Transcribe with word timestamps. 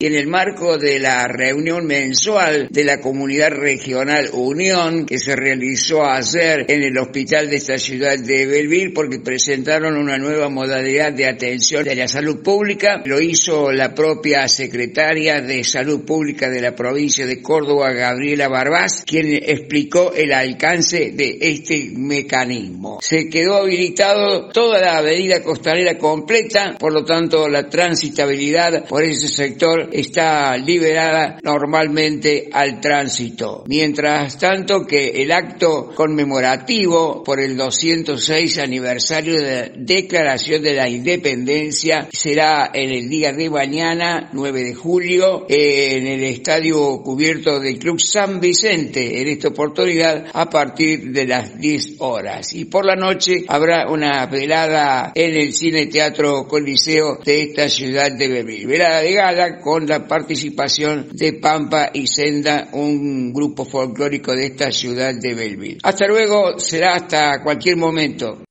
Y 0.00 0.06
en 0.06 0.14
el 0.14 0.28
marco 0.28 0.78
de 0.78 1.00
la 1.00 1.26
reunión 1.26 1.84
mensual 1.84 2.68
de 2.70 2.84
la 2.84 3.00
Comunidad 3.00 3.50
Regional 3.50 4.30
Unión 4.32 5.04
que 5.04 5.18
se 5.18 5.34
realizó 5.34 6.04
ayer 6.04 6.66
en 6.68 6.84
el 6.84 6.96
hospital 6.98 7.50
de 7.50 7.56
esta 7.56 7.78
ciudad 7.78 8.16
de 8.16 8.46
Belville 8.46 8.92
porque 8.94 9.18
presentaron 9.18 9.96
una 9.96 10.16
nueva 10.16 10.48
modalidad 10.50 11.12
de 11.12 11.26
atención 11.26 11.82
de 11.82 11.96
la 11.96 12.06
salud 12.06 12.44
pública, 12.44 13.02
lo 13.06 13.20
hizo 13.20 13.72
la 13.72 13.92
propia 13.92 14.46
secretaria 14.46 15.40
de 15.40 15.64
Salud 15.64 16.04
Pública 16.04 16.48
de 16.48 16.60
la 16.60 16.76
provincia 16.76 17.26
de 17.26 17.42
Córdoba, 17.42 17.90
Gabriela 17.90 18.46
Barbás, 18.46 19.02
quien 19.04 19.34
explicó 19.34 20.12
el 20.14 20.32
alcance 20.32 21.10
de 21.10 21.38
este 21.40 21.90
mecanismo. 21.96 23.00
Se 23.02 23.28
quedó 23.28 23.56
habilitado 23.56 24.48
toda 24.50 24.78
la 24.78 24.98
avenida 24.98 25.42
costanera 25.42 25.98
completa, 25.98 26.76
por 26.78 26.92
lo 26.92 27.04
tanto 27.04 27.48
la 27.48 27.68
transitabilidad 27.68 28.86
por 28.86 29.02
ese 29.02 29.26
sector 29.26 29.87
está 29.92 30.56
liberada 30.56 31.38
normalmente 31.42 32.48
al 32.52 32.80
tránsito. 32.80 33.64
Mientras 33.66 34.38
tanto 34.38 34.86
que 34.86 35.22
el 35.22 35.32
acto 35.32 35.92
conmemorativo 35.94 37.22
por 37.24 37.40
el 37.40 37.56
206 37.56 38.58
aniversario 38.58 39.40
de 39.40 39.50
la 39.50 39.68
Declaración 39.76 40.62
de 40.62 40.74
la 40.74 40.88
Independencia 40.88 42.08
será 42.12 42.70
en 42.72 42.90
el 42.90 43.08
día 43.08 43.32
de 43.32 43.50
mañana, 43.50 44.30
9 44.32 44.64
de 44.64 44.74
julio, 44.74 45.46
en 45.48 46.06
el 46.06 46.24
estadio 46.24 47.02
cubierto 47.02 47.60
del 47.60 47.78
Club 47.78 48.00
San 48.00 48.40
Vicente, 48.40 49.20
en 49.20 49.28
esta 49.28 49.48
oportunidad 49.48 50.26
a 50.32 50.48
partir 50.48 51.10
de 51.12 51.26
las 51.26 51.58
10 51.58 51.96
horas. 51.98 52.52
Y 52.52 52.66
por 52.66 52.84
la 52.84 52.96
noche 52.96 53.44
habrá 53.48 53.88
una 53.88 54.26
velada 54.26 55.12
en 55.14 55.34
el 55.34 55.54
Cine 55.54 55.86
Teatro 55.86 56.46
Coliseo 56.46 57.18
de 57.24 57.42
esta 57.42 57.68
ciudad 57.68 58.12
de. 58.12 58.28
Velada 58.38 59.00
de 59.00 59.12
gala 59.12 59.58
la 59.86 60.06
participación 60.06 61.08
de 61.12 61.34
Pampa 61.34 61.90
y 61.92 62.06
Senda, 62.06 62.68
un 62.72 63.32
grupo 63.32 63.64
folclórico 63.64 64.32
de 64.32 64.46
esta 64.46 64.72
ciudad 64.72 65.14
de 65.14 65.34
Belville. 65.34 65.78
Hasta 65.82 66.06
luego, 66.06 66.58
será 66.58 66.94
hasta 66.94 67.42
cualquier 67.42 67.76
momento. 67.76 68.42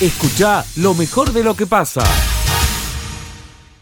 Escucha 0.00 0.64
lo 0.76 0.94
mejor 0.94 1.32
de 1.32 1.44
lo 1.44 1.54
que 1.54 1.66
pasa 1.66 2.02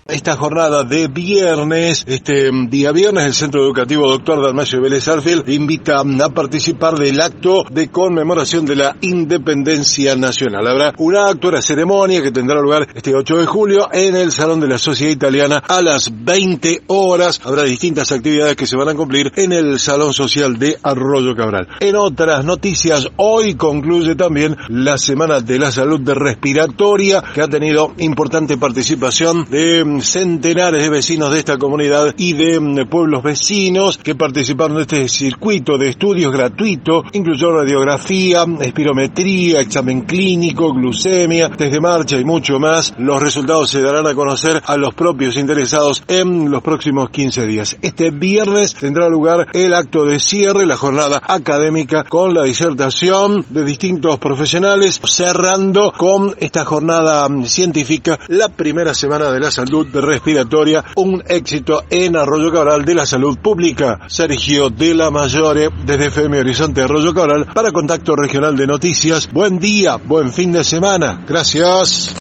esta 0.09 0.37
jornada 0.37 0.85
de 0.85 1.07
viernes, 1.07 2.03
este 2.07 2.51
día 2.71 2.93
viernes, 2.93 3.27
el 3.27 3.35
Centro 3.35 3.63
Educativo 3.63 4.09
Doctor 4.09 4.43
Dalmacio 4.43 4.81
Vélez 4.81 5.07
Arfield 5.07 5.47
invita 5.51 6.01
a 6.01 6.29
participar 6.31 6.95
del 6.95 7.21
acto 7.21 7.67
de 7.71 7.91
conmemoración 7.91 8.65
de 8.65 8.77
la 8.77 8.97
Independencia 9.03 10.17
Nacional. 10.17 10.67
Habrá 10.67 10.95
un 10.97 11.15
acto, 11.15 11.49
una 11.49 11.61
ceremonia 11.61 12.23
que 12.23 12.33
tendrá 12.33 12.59
lugar 12.59 12.89
este 12.95 13.15
8 13.15 13.37
de 13.37 13.45
julio 13.45 13.89
en 13.93 14.17
el 14.17 14.33
Salón 14.33 14.61
de 14.61 14.69
la 14.69 14.79
Sociedad 14.79 15.13
Italiana 15.13 15.63
a 15.69 15.83
las 15.83 16.11
20 16.25 16.85
horas. 16.87 17.43
Habrá 17.45 17.65
distintas 17.65 18.11
actividades 18.11 18.57
que 18.57 18.67
se 18.67 18.79
van 18.79 18.89
a 18.89 18.95
cumplir 18.95 19.31
en 19.37 19.53
el 19.53 19.79
Salón 19.79 20.15
Social 20.15 20.59
de 20.59 20.79
Arroyo 20.83 21.37
Cabral. 21.37 21.69
En 21.81 21.97
otras 21.97 22.47
noticias, 22.47 23.07
hoy 23.17 23.57
concluye 23.57 24.15
también 24.15 24.57
la 24.71 24.97
Semana 24.97 25.41
de 25.41 25.59
la 25.59 25.71
Salud 25.71 26.01
Respiratoria 26.09 27.23
que 27.35 27.43
ha 27.43 27.49
tenido 27.49 27.93
importante 27.99 28.57
participación 28.57 29.45
de 29.51 29.98
centenares 30.03 30.83
de 30.83 30.91
vecinos 30.91 31.33
de 31.33 31.39
esta 31.39 31.59
comunidad 31.59 32.15
y 32.17 32.33
de 32.33 32.61
mm, 32.61 32.89
pueblos 32.89 33.23
vecinos 33.23 33.99
que 33.99 34.15
participaron 34.15 34.77
de 34.77 34.83
este 34.83 35.09
circuito 35.09 35.79
de 35.79 35.89
estudios 35.89 36.33
gratuito. 36.33 37.05
Incluyó 37.13 37.53
radiografía, 37.53 38.45
espirometría, 38.61 39.61
examen 39.61 40.03
clínico, 40.03 40.73
glucemia, 40.73 41.51
test 41.51 41.73
de 41.73 41.81
marcha 41.81 42.19
y 42.19 42.25
mucho 42.25 42.59
más. 42.59 42.95
Los 42.99 43.23
resultados 43.23 43.71
se 43.71 43.83
darán 43.83 44.07
a 44.07 44.15
conocer 44.15 44.63
a 44.65 44.77
los 44.77 44.95
propios 44.95 45.37
interesados 45.37 46.03
en 46.09 46.51
los 46.51 46.63
próximos 46.63 47.11
15 47.11 47.47
días. 47.47 47.77
Este 47.83 48.11
viernes 48.11 48.75
tendrá 48.75 49.09
lugar 49.09 49.49
el 49.53 49.75
acto 49.75 50.05
de 50.05 50.21
cierre, 50.21 50.67
la 50.67 50.77
jornada 50.77 51.21
académica 51.27 52.05
con 52.05 52.35
la 52.35 52.45
disertación 52.45 53.45
de 53.49 53.65
distintos 53.65 54.19
profesionales, 54.19 55.01
cerrando 55.05 55.93
con 55.97 56.35
esta 56.39 56.65
jornada 56.65 57.29
mm, 57.29 57.45
científica 57.45 58.19
la 58.29 58.49
primera 58.49 58.95
semana 58.95 59.31
de 59.31 59.41
la 59.41 59.51
salud 59.51 59.88
respiratoria, 59.93 60.85
un 60.97 61.23
éxito 61.27 61.85
en 61.91 62.17
Arroyo 62.17 62.53
Cabral 62.53 62.85
de 62.85 62.95
la 62.95 63.07
salud 63.07 63.39
pública. 63.39 64.01
Sergio 64.09 64.71
de 64.71 64.95
la 64.95 65.11
Mayore, 65.11 65.71
desde 65.85 66.07
FM 66.07 66.41
Horizonte 66.41 66.83
Arroyo 66.83 67.15
Cabral, 67.15 67.47
para 67.47 67.73
Contacto 67.73 68.17
Regional 68.17 68.57
de 68.57 68.67
Noticias. 68.67 69.31
Buen 69.33 69.59
día, 69.59 69.97
buen 69.97 70.33
fin 70.33 70.53
de 70.53 70.65
semana. 70.65 71.25
Gracias. 71.27 72.15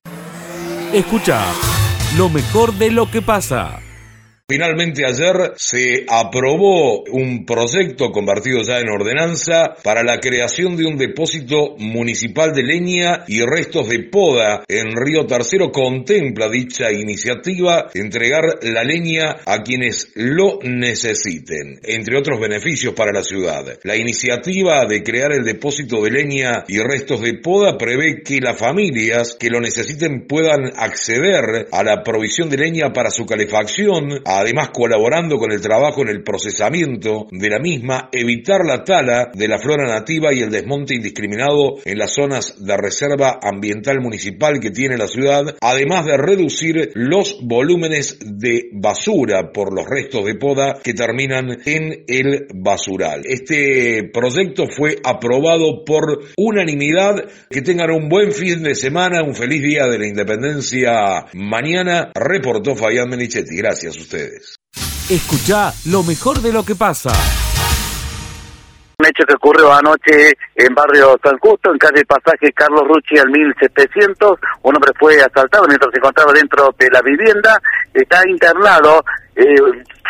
Escucha 0.94 1.42
lo 2.18 2.30
mejor 2.30 2.74
de 2.74 2.92
lo 2.92 3.10
que 3.12 3.22
pasa. 3.22 3.87
Finalmente 4.50 5.06
ayer 5.06 5.56
se 5.58 6.06
aprobó 6.08 7.04
un 7.04 7.46
proyecto 7.46 8.14
convertido 8.14 8.62
ya 8.62 8.80
en 8.80 8.88
ordenanza 8.88 9.76
para 9.84 10.04
la 10.04 10.22
creación 10.22 10.78
de 10.78 10.86
un 10.86 10.98
depósito 10.98 11.76
municipal 11.78 12.54
de 12.54 12.64
leña 12.64 13.26
y 13.28 13.42
restos 13.42 13.90
de 13.90 14.04
poda 14.04 14.64
en 14.70 14.96
Río 14.96 15.26
Tercero. 15.26 15.70
Contempla 15.70 16.48
dicha 16.48 16.94
iniciativa 16.94 17.90
entregar 17.94 18.60
la 18.62 18.86
leña 18.86 19.36
a 19.46 19.64
quienes 19.64 20.14
lo 20.16 20.60
necesiten, 20.64 21.82
entre 21.84 22.18
otros 22.18 22.40
beneficios 22.40 22.94
para 22.94 23.12
la 23.12 23.24
ciudad. 23.24 23.78
La 23.84 23.98
iniciativa 23.98 24.86
de 24.86 25.04
crear 25.04 25.34
el 25.34 25.44
depósito 25.44 26.02
de 26.04 26.12
leña 26.12 26.64
y 26.70 26.80
restos 26.80 27.20
de 27.20 27.34
poda 27.34 27.78
prevé 27.78 28.22
que 28.24 28.40
las 28.40 28.58
familias 28.58 29.36
que 29.38 29.50
lo 29.50 29.60
necesiten 29.60 30.26
puedan 30.26 30.72
acceder 30.78 31.68
a 31.70 31.84
la 31.84 32.02
provisión 32.02 32.50
de 32.50 32.56
leña 32.56 32.94
para 32.94 33.12
su 33.12 33.26
calefacción, 33.26 34.22
además 34.40 34.70
colaborando 34.74 35.38
con 35.38 35.52
el 35.52 35.62
trabajo 35.62 36.02
en 36.02 36.10
el 36.10 36.24
procesamiento 36.24 37.28
de 37.32 37.50
la 37.50 37.60
misma, 37.60 38.10
evitar 38.12 38.66
la 38.66 38.84
tala 38.84 39.32
de 39.34 39.48
la 39.48 39.60
flora 39.60 39.86
nativa 39.88 40.34
y 40.34 40.42
el 40.42 40.52
desmonte 40.52 40.96
indiscriminado 40.96 41.76
en 41.86 41.98
las 41.98 42.14
zonas 42.14 42.64
de 42.64 42.78
reserva 42.78 43.40
ambiental 43.42 44.00
municipal 44.02 44.60
que 44.60 44.72
tiene 44.72 44.98
la 44.98 45.08
ciudad, 45.08 45.56
además 45.62 46.06
de 46.06 46.18
reducir 46.18 46.92
los 46.94 47.40
volúmenes 47.44 48.20
de 48.26 48.70
basura 48.74 49.52
por 49.52 49.74
los 49.74 49.88
restos 49.88 50.26
de 50.26 50.36
poda 50.36 50.80
que 50.84 50.94
terminan 50.94 51.58
en 51.66 52.04
el 52.08 52.48
basural. 52.54 53.22
Este 53.26 54.10
proyecto 54.14 54.66
fue 54.68 54.98
aprobado 55.04 55.84
por 55.86 56.24
unanimidad. 56.38 57.26
Que 57.50 57.62
tengan 57.62 57.92
un 57.92 58.10
buen 58.10 58.32
fin 58.32 58.64
de 58.64 58.76
semana, 58.76 59.24
un 59.24 59.36
feliz 59.36 59.62
día 59.62 59.86
de 59.88 59.98
la 59.98 60.08
independencia 60.08 61.26
mañana, 61.34 62.12
reportó 62.14 62.76
Fabián 62.76 63.10
Menichetti. 63.10 63.56
Gracias 63.56 63.98
a 63.98 64.00
ustedes. 64.00 64.27
Escucha 65.10 65.74
lo 65.86 66.04
mejor 66.04 66.42
de 66.42 66.52
lo 66.52 66.66
que 66.66 66.76
pasa. 66.76 67.10
Un 69.00 69.06
hecho 69.06 69.24
que 69.26 69.36
ocurrió 69.36 69.72
anoche 69.72 70.34
en 70.56 70.74
barrio 70.74 71.18
San 71.24 71.38
Justo, 71.38 71.72
en 71.72 71.78
calle 71.78 72.04
Pasaje 72.04 72.52
Carlos 72.52 72.82
Rucci 72.88 73.18
al 73.20 73.30
1700. 73.30 74.40
Un 74.64 74.76
hombre 74.76 74.92
fue 75.00 75.22
asaltado 75.22 75.66
mientras 75.68 75.92
se 75.92 76.00
encontraba 76.00 76.34
dentro 76.34 76.74
de 76.78 76.90
la 76.90 77.02
vivienda. 77.02 77.62
Está 77.94 78.28
internado 78.28 79.06
eh, 79.36 79.46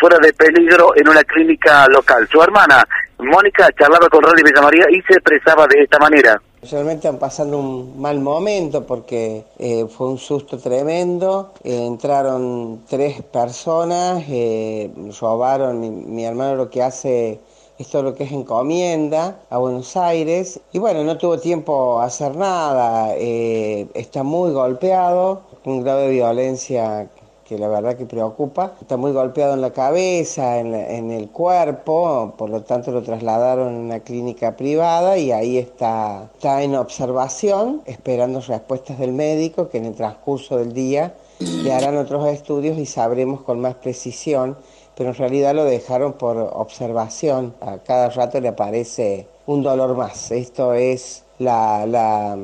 fuera 0.00 0.16
de 0.22 0.32
peligro 0.32 0.92
en 0.96 1.06
una 1.06 1.22
clínica 1.22 1.86
local. 1.88 2.26
Su 2.32 2.42
hermana, 2.42 2.82
Mónica, 3.18 3.68
charlaba 3.78 4.08
con 4.08 4.22
Radio 4.22 4.44
Villa 4.44 4.62
María 4.62 4.86
y 4.90 5.02
se 5.02 5.18
expresaba 5.18 5.66
de 5.66 5.82
esta 5.82 5.98
manera. 5.98 6.40
Realmente 6.60 7.06
están 7.06 7.20
pasando 7.20 7.56
un 7.58 8.00
mal 8.00 8.18
momento 8.18 8.84
porque 8.84 9.44
eh, 9.58 9.86
fue 9.86 10.08
un 10.08 10.18
susto 10.18 10.58
tremendo. 10.58 11.52
Eh, 11.62 11.86
entraron 11.86 12.80
tres 12.88 13.22
personas, 13.22 14.24
eh, 14.28 14.90
robaron, 15.20 16.12
mi, 16.12 16.24
hermano 16.24 16.56
lo 16.56 16.68
que 16.68 16.82
hace 16.82 17.38
es 17.78 17.88
todo 17.88 18.02
lo 18.02 18.14
que 18.16 18.24
es 18.24 18.32
encomienda 18.32 19.38
a 19.50 19.58
Buenos 19.58 19.96
Aires. 19.96 20.58
Y 20.72 20.80
bueno, 20.80 21.04
no 21.04 21.16
tuvo 21.16 21.38
tiempo 21.38 22.00
a 22.00 22.06
hacer 22.06 22.34
nada, 22.34 23.14
está 23.14 24.24
muy 24.24 24.50
golpeado, 24.50 25.42
un 25.64 25.84
grado 25.84 26.00
de 26.00 26.10
violencia 26.10 27.08
que 27.48 27.58
la 27.58 27.68
verdad 27.68 27.96
que 27.96 28.04
preocupa. 28.04 28.74
Está 28.80 28.96
muy 28.96 29.12
golpeado 29.12 29.54
en 29.54 29.62
la 29.62 29.72
cabeza, 29.72 30.58
en, 30.58 31.10
el 31.10 31.30
cuerpo, 31.30 32.34
por 32.36 32.50
lo 32.50 32.62
tanto 32.62 32.90
lo 32.90 33.02
trasladaron 33.02 33.74
a 33.74 33.78
una 33.78 34.00
clínica 34.00 34.54
privada 34.54 35.16
y 35.16 35.32
ahí 35.32 35.56
está, 35.56 36.28
está 36.34 36.62
en 36.62 36.74
observación, 36.74 37.82
esperando 37.86 38.40
respuestas 38.40 38.98
del 38.98 39.12
médico 39.12 39.68
que 39.70 39.78
en 39.78 39.86
el 39.86 39.94
transcurso 39.94 40.58
del 40.58 40.74
día 40.74 41.14
le 41.38 41.72
harán 41.72 41.96
otros 41.96 42.28
estudios 42.28 42.76
y 42.78 42.84
sabremos 42.84 43.40
con 43.42 43.60
más 43.60 43.76
precisión, 43.76 44.58
pero 44.94 45.10
en 45.10 45.16
realidad 45.16 45.54
lo 45.54 45.64
dejaron 45.64 46.14
por 46.14 46.36
observación. 46.36 47.54
A 47.60 47.78
cada 47.78 48.10
rato 48.10 48.40
le 48.40 48.48
aparece 48.48 49.26
un 49.46 49.62
dolor 49.62 49.96
más. 49.96 50.32
Esto 50.32 50.74
es 50.74 51.24
la, 51.38 51.86
la, 51.86 52.36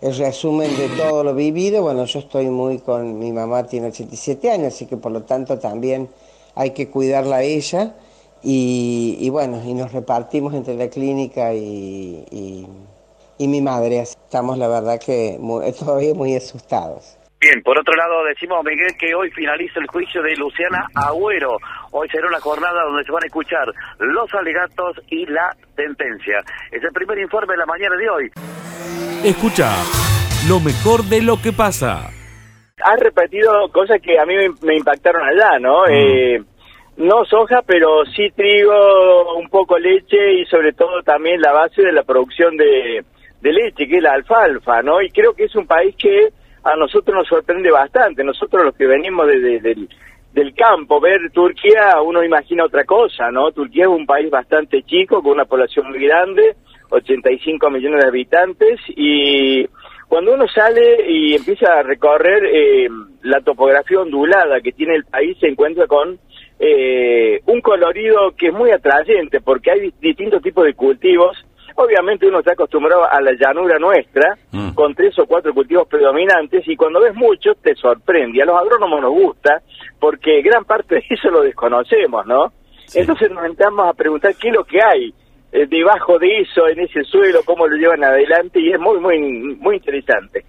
el 0.00 0.16
resumen 0.16 0.76
de 0.76 0.88
todo 0.90 1.24
lo 1.24 1.34
vivido. 1.34 1.82
Bueno, 1.82 2.04
yo 2.04 2.20
estoy 2.20 2.46
muy 2.46 2.78
con 2.78 3.18
mi 3.18 3.32
mamá, 3.32 3.66
tiene 3.66 3.88
87 3.88 4.50
años, 4.50 4.74
así 4.74 4.86
que 4.86 4.96
por 4.96 5.12
lo 5.12 5.22
tanto 5.22 5.58
también 5.58 6.08
hay 6.54 6.70
que 6.70 6.88
cuidarla 6.88 7.36
a 7.36 7.42
ella. 7.42 7.94
Y, 8.42 9.16
y 9.20 9.30
bueno, 9.30 9.60
y 9.64 9.74
nos 9.74 9.92
repartimos 9.92 10.54
entre 10.54 10.74
la 10.74 10.88
clínica 10.88 11.52
y, 11.54 12.24
y, 12.30 12.66
y 13.38 13.48
mi 13.48 13.60
madre. 13.60 14.00
Estamos, 14.00 14.58
la 14.58 14.68
verdad, 14.68 15.00
que 15.04 15.36
muy, 15.40 15.72
todavía 15.78 16.14
muy 16.14 16.36
asustados. 16.36 17.16
Bien, 17.38 17.62
por 17.62 17.78
otro 17.78 17.94
lado 17.94 18.24
decimos, 18.24 18.64
Miguel, 18.64 18.96
que 18.98 19.14
hoy 19.14 19.30
finaliza 19.30 19.78
el 19.78 19.86
juicio 19.88 20.22
de 20.22 20.34
Luciana 20.36 20.86
Agüero. 20.94 21.58
Hoy 21.98 22.06
será 22.10 22.28
una 22.28 22.40
jornada 22.40 22.82
donde 22.84 23.04
se 23.04 23.10
van 23.10 23.22
a 23.22 23.26
escuchar 23.26 23.72
los 24.00 24.34
alegatos 24.34 25.00
y 25.08 25.24
la 25.24 25.56
sentencia. 25.74 26.44
Es 26.70 26.84
el 26.84 26.92
primer 26.92 27.18
informe 27.18 27.54
de 27.54 27.56
la 27.56 27.64
mañana 27.64 27.96
de 27.96 28.10
hoy. 28.10 28.30
Escucha 29.24 29.72
lo 30.46 30.60
mejor 30.60 31.04
de 31.04 31.22
lo 31.22 31.40
que 31.40 31.54
pasa. 31.54 32.10
Has 32.84 33.00
repetido 33.00 33.70
cosas 33.72 33.98
que 34.02 34.18
a 34.18 34.26
mí 34.26 34.34
me, 34.60 34.76
impactaron 34.76 35.22
allá, 35.26 35.58
¿no? 35.58 35.84
Mm. 35.84 35.90
Eh, 35.90 36.42
no 36.98 37.24
soja, 37.24 37.62
pero 37.66 38.04
sí 38.14 38.28
trigo, 38.36 39.38
un 39.38 39.48
poco 39.48 39.78
leche 39.78 40.34
y 40.34 40.44
sobre 40.44 40.74
todo 40.74 41.02
también 41.02 41.40
la 41.40 41.52
base 41.52 41.80
de 41.80 41.92
la 41.92 42.02
producción 42.02 42.58
de, 42.58 43.06
de 43.40 43.52
leche, 43.54 43.88
que 43.88 43.96
es 43.96 44.02
la 44.02 44.12
alfalfa, 44.12 44.82
¿no? 44.82 45.00
Y 45.00 45.08
creo 45.08 45.32
que 45.32 45.44
es 45.44 45.56
un 45.56 45.66
país 45.66 45.96
que 45.96 46.28
a 46.62 46.76
nosotros 46.76 47.16
nos 47.16 47.26
sorprende 47.26 47.70
bastante. 47.70 48.22
Nosotros 48.22 48.64
los 48.66 48.76
que 48.76 48.86
venimos 48.86 49.26
de, 49.28 49.60
de- 49.60 49.88
del, 50.36 50.54
campo, 50.54 51.00
ver 51.00 51.30
Turquía, 51.32 52.00
uno 52.04 52.22
imagina 52.22 52.64
otra 52.64 52.84
cosa, 52.84 53.30
¿no? 53.30 53.50
Turquía 53.52 53.84
es 53.84 53.88
un 53.88 54.06
país 54.06 54.30
bastante 54.30 54.82
chico, 54.82 55.22
con 55.22 55.32
una 55.32 55.46
población 55.46 55.88
muy 55.88 55.98
grande, 55.98 56.56
85 56.90 57.70
millones 57.70 58.02
de 58.02 58.08
habitantes, 58.08 58.80
y 58.88 59.66
cuando 60.08 60.34
uno 60.34 60.46
sale 60.48 61.10
y 61.10 61.34
empieza 61.34 61.72
a 61.72 61.82
recorrer 61.82 62.44
eh, 62.44 62.88
la 63.22 63.40
topografía 63.40 64.00
ondulada 64.00 64.60
que 64.60 64.72
tiene 64.72 64.94
el 64.94 65.04
país, 65.04 65.36
se 65.40 65.48
encuentra 65.48 65.86
con 65.86 66.18
eh, 66.58 67.40
un 67.46 67.60
colorido 67.60 68.32
que 68.36 68.48
es 68.48 68.52
muy 68.52 68.70
atrayente, 68.70 69.40
porque 69.40 69.70
hay 69.70 69.92
distintos 70.00 70.42
tipos 70.42 70.64
de 70.64 70.74
cultivos, 70.74 71.36
Obviamente 71.76 72.26
uno 72.26 72.38
está 72.38 72.52
acostumbrado 72.52 73.04
a 73.10 73.20
la 73.20 73.32
llanura 73.32 73.78
nuestra, 73.78 74.36
Mm. 74.52 74.74
con 74.74 74.94
tres 74.94 75.18
o 75.18 75.26
cuatro 75.26 75.52
cultivos 75.52 75.86
predominantes, 75.88 76.66
y 76.66 76.76
cuando 76.76 77.00
ves 77.00 77.14
muchos 77.14 77.56
te 77.62 77.74
sorprende. 77.74 78.42
A 78.42 78.46
los 78.46 78.56
agrónomos 78.58 79.00
nos 79.02 79.10
gusta, 79.12 79.60
porque 80.00 80.40
gran 80.42 80.64
parte 80.64 80.96
de 80.96 81.04
eso 81.10 81.30
lo 81.30 81.42
desconocemos, 81.42 82.26
¿no? 82.26 82.52
Entonces 82.94 83.30
nos 83.30 83.44
entramos 83.44 83.88
a 83.88 83.92
preguntar 83.92 84.34
qué 84.40 84.48
es 84.48 84.54
lo 84.54 84.64
que 84.64 84.80
hay 84.82 85.12
eh, 85.52 85.66
debajo 85.66 86.18
de 86.18 86.40
eso, 86.40 86.66
en 86.68 86.80
ese 86.80 87.04
suelo, 87.04 87.40
cómo 87.44 87.66
lo 87.66 87.76
llevan 87.76 88.02
adelante, 88.04 88.60
y 88.60 88.72
es 88.72 88.80
muy, 88.80 88.98
muy, 88.98 89.18
muy 89.56 89.76
interesante. 89.76 90.44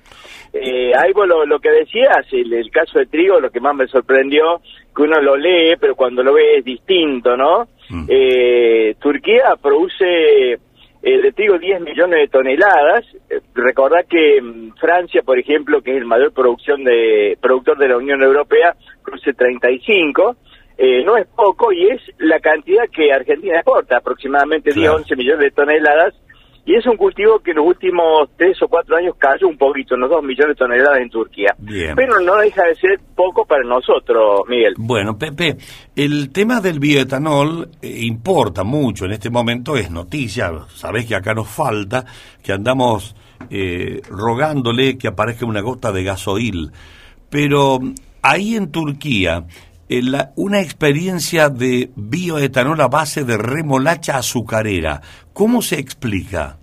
Eh, 0.53 0.91
vos 1.13 1.27
lo, 1.27 1.45
lo 1.45 1.59
que 1.59 1.69
decías, 1.69 2.25
el, 2.31 2.51
el 2.53 2.71
caso 2.71 2.99
de 2.99 3.05
trigo, 3.05 3.39
lo 3.39 3.49
que 3.51 3.59
más 3.59 3.75
me 3.75 3.87
sorprendió, 3.87 4.61
que 4.95 5.01
uno 5.03 5.21
lo 5.21 5.35
lee, 5.35 5.75
pero 5.79 5.95
cuando 5.95 6.23
lo 6.23 6.33
ve 6.33 6.57
es 6.57 6.65
distinto, 6.65 7.35
¿no? 7.37 7.67
Eh, 8.09 8.95
Turquía 8.99 9.55
produce 9.61 10.57
eh, 11.01 11.21
de 11.21 11.31
trigo 11.31 11.57
10 11.57 11.81
millones 11.81 12.19
de 12.21 12.27
toneladas. 12.27 13.05
Eh, 13.29 13.39
recordad 13.53 14.05
que 14.09 14.41
mm, 14.41 14.73
Francia, 14.79 15.21
por 15.23 15.37
ejemplo, 15.37 15.81
que 15.81 15.91
es 15.91 15.97
el 15.97 16.05
mayor 16.05 16.33
producción 16.33 16.83
de 16.83 17.37
productor 17.41 17.77
de 17.77 17.89
la 17.89 17.97
Unión 17.97 18.21
Europea, 18.21 18.75
produce 19.03 19.33
35. 19.33 20.35
Eh, 20.77 21.03
no 21.03 21.17
es 21.17 21.27
poco 21.27 21.71
y 21.71 21.87
es 21.87 22.01
la 22.19 22.39
cantidad 22.39 22.83
que 22.91 23.11
Argentina 23.11 23.55
exporta, 23.55 23.97
aproximadamente 23.97 24.71
10, 24.71 24.89
11 24.89 25.15
millones 25.15 25.41
de 25.41 25.51
toneladas. 25.51 26.13
Y 26.67 26.75
es 26.75 26.85
un 26.85 26.97
cultivo 26.97 27.39
que 27.39 27.51
en 27.51 27.57
los 27.57 27.65
últimos 27.65 28.29
tres 28.35 28.61
o 28.61 28.67
cuatro 28.67 28.97
años 28.97 29.15
cayó 29.17 29.47
un 29.47 29.57
poquito, 29.57 29.95
unos 29.95 30.09
2 30.09 30.21
millones 30.21 30.49
de 30.49 30.55
toneladas 30.55 30.99
en 30.99 31.09
Turquía. 31.09 31.55
Bien. 31.59 31.95
Pero 31.95 32.19
no 32.19 32.35
deja 32.35 32.61
de 32.65 32.75
ser 32.75 32.99
poco 33.15 33.45
para 33.45 33.63
nosotros, 33.63 34.41
Miguel. 34.49 34.73
Bueno, 34.77 35.17
Pepe, 35.17 35.55
el 35.95 36.29
tema 36.33 36.59
del 36.59 36.81
bioetanol 36.81 37.69
eh, 37.81 37.99
importa 38.01 38.65
mucho 38.65 39.05
en 39.05 39.13
este 39.13 39.29
momento, 39.29 39.77
es 39.77 39.89
noticia, 39.89 40.51
sabés 40.75 41.05
que 41.05 41.15
acá 41.15 41.33
nos 41.33 41.47
falta, 41.47 42.03
que 42.43 42.51
andamos 42.51 43.15
eh, 43.49 44.01
rogándole 44.09 44.97
que 44.97 45.07
aparezca 45.07 45.45
una 45.45 45.61
gota 45.61 45.93
de 45.93 46.03
gasoil, 46.03 46.69
pero 47.29 47.79
ahí 48.21 48.57
en 48.57 48.71
Turquía, 48.73 49.45
la- 49.89 50.31
una 50.35 50.61
experiencia 50.61 51.49
de 51.49 51.89
bioetanol 51.95 52.79
a 52.81 52.87
base 52.87 53.23
de 53.23 53.37
remolacha 53.37 54.17
azucarera, 54.17 55.01
¿cómo 55.33 55.61
se 55.61 55.79
explica? 55.79 56.57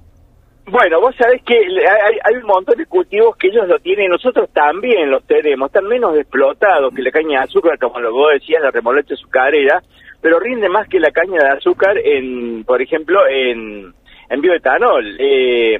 Bueno, 0.66 0.98
vos 1.00 1.14
sabés 1.18 1.42
que 1.42 1.54
hay, 1.56 2.16
hay 2.24 2.36
un 2.36 2.46
montón 2.46 2.78
de 2.78 2.86
cultivos 2.86 3.36
que 3.36 3.48
ellos 3.48 3.68
lo 3.68 3.78
tienen, 3.80 4.08
nosotros 4.08 4.48
también 4.52 5.10
los 5.10 5.22
tenemos, 5.26 5.66
están 5.68 5.84
menos 5.86 6.16
explotados 6.16 6.94
que 6.94 7.02
la 7.02 7.10
caña 7.10 7.40
de 7.40 7.44
azúcar, 7.44 7.78
como 7.78 8.00
lo 8.00 8.12
vos 8.12 8.32
decías, 8.32 8.62
la 8.62 8.70
remolacha 8.70 9.12
azucarera, 9.12 9.82
pero 10.22 10.40
rinde 10.40 10.70
más 10.70 10.88
que 10.88 10.98
la 11.00 11.10
caña 11.10 11.38
de 11.38 11.58
azúcar 11.58 11.98
en, 11.98 12.64
por 12.64 12.80
ejemplo, 12.80 13.20
en, 13.28 13.92
en 14.30 14.40
bioetanol. 14.40 15.16
Eh, 15.18 15.78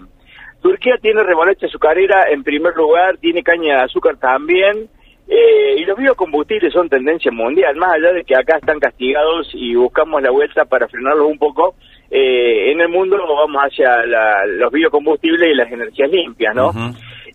Turquía 0.61 0.97
tiene 1.01 1.23
remolacha 1.23 1.67
azucarera 1.67 2.25
en 2.31 2.43
primer 2.45 2.75
lugar, 2.77 3.17
tiene 3.17 3.43
caña 3.43 3.77
de 3.79 3.83
azúcar 3.85 4.17
también, 4.19 4.91
eh, 5.29 5.77
y 5.79 5.85
los 5.85 5.97
biocombustibles 5.99 6.73
son 6.73 6.89
tendencia 6.89 7.31
mundial, 7.33 7.77
más 7.77 7.95
allá 7.95 8.13
de 8.13 8.25
que 8.25 8.37
acá 8.37 8.57
están 8.59 8.79
castigados 8.81 9.49
y 9.55 9.75
buscamos 9.75 10.23
la 10.23 10.31
vuelta 10.31 10.65
para 10.65 10.87
frenarlos 10.89 11.27
un 11.29 11.39
poco, 11.39 11.75
eh, 12.11 12.71
en 12.73 12.81
el 12.81 12.89
mundo 12.89 13.17
vamos 13.17 13.63
hacia 13.63 14.05
la- 14.07 14.45
los 14.47 14.71
biocombustibles 14.71 15.51
y 15.51 15.55
las 15.55 15.71
energías 15.73 16.11
limpias, 16.11 16.55
¿no? 16.55 16.71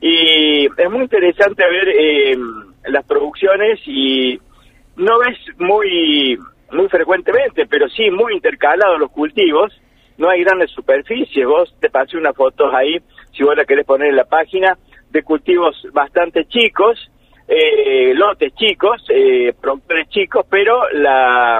Y 0.02 0.66
es 0.66 0.90
muy 0.92 1.02
interesante 1.02 1.64
ver 1.68 1.90
eh, 1.90 2.38
las 2.88 3.06
producciones 3.06 3.80
y 3.86 4.40
no 4.96 5.20
ves 5.20 5.38
muy 5.58 6.38
muy 6.72 6.88
frecuentemente, 6.88 7.66
pero 7.66 7.90
sí 7.90 8.12
muy 8.12 8.34
intercalados 8.34 9.00
los 9.00 9.10
cultivos. 9.12 9.74
No 10.20 10.30
hay 10.30 10.44
grandes 10.44 10.70
superficies. 10.72 11.46
Vos 11.48 11.76
te 11.82 11.90
pasé 11.90 12.16
unas 12.18 12.36
fotos 12.36 12.72
ahí, 12.74 12.98
si 13.36 13.44
vos 13.44 13.56
la 13.58 13.66
querés 13.66 13.86
poner 13.86 14.10
en 14.10 14.16
la 14.16 14.26
página, 14.26 14.78
de 15.10 15.24
cultivos 15.24 15.76
bastante 15.92 16.46
chicos, 16.46 17.10
eh, 17.50 18.14
lotes 18.14 18.54
chicos, 18.54 19.04
eh, 19.10 19.54
productores 19.60 20.08
chicos, 20.10 20.46
pero 20.48 20.88
la 20.94 21.60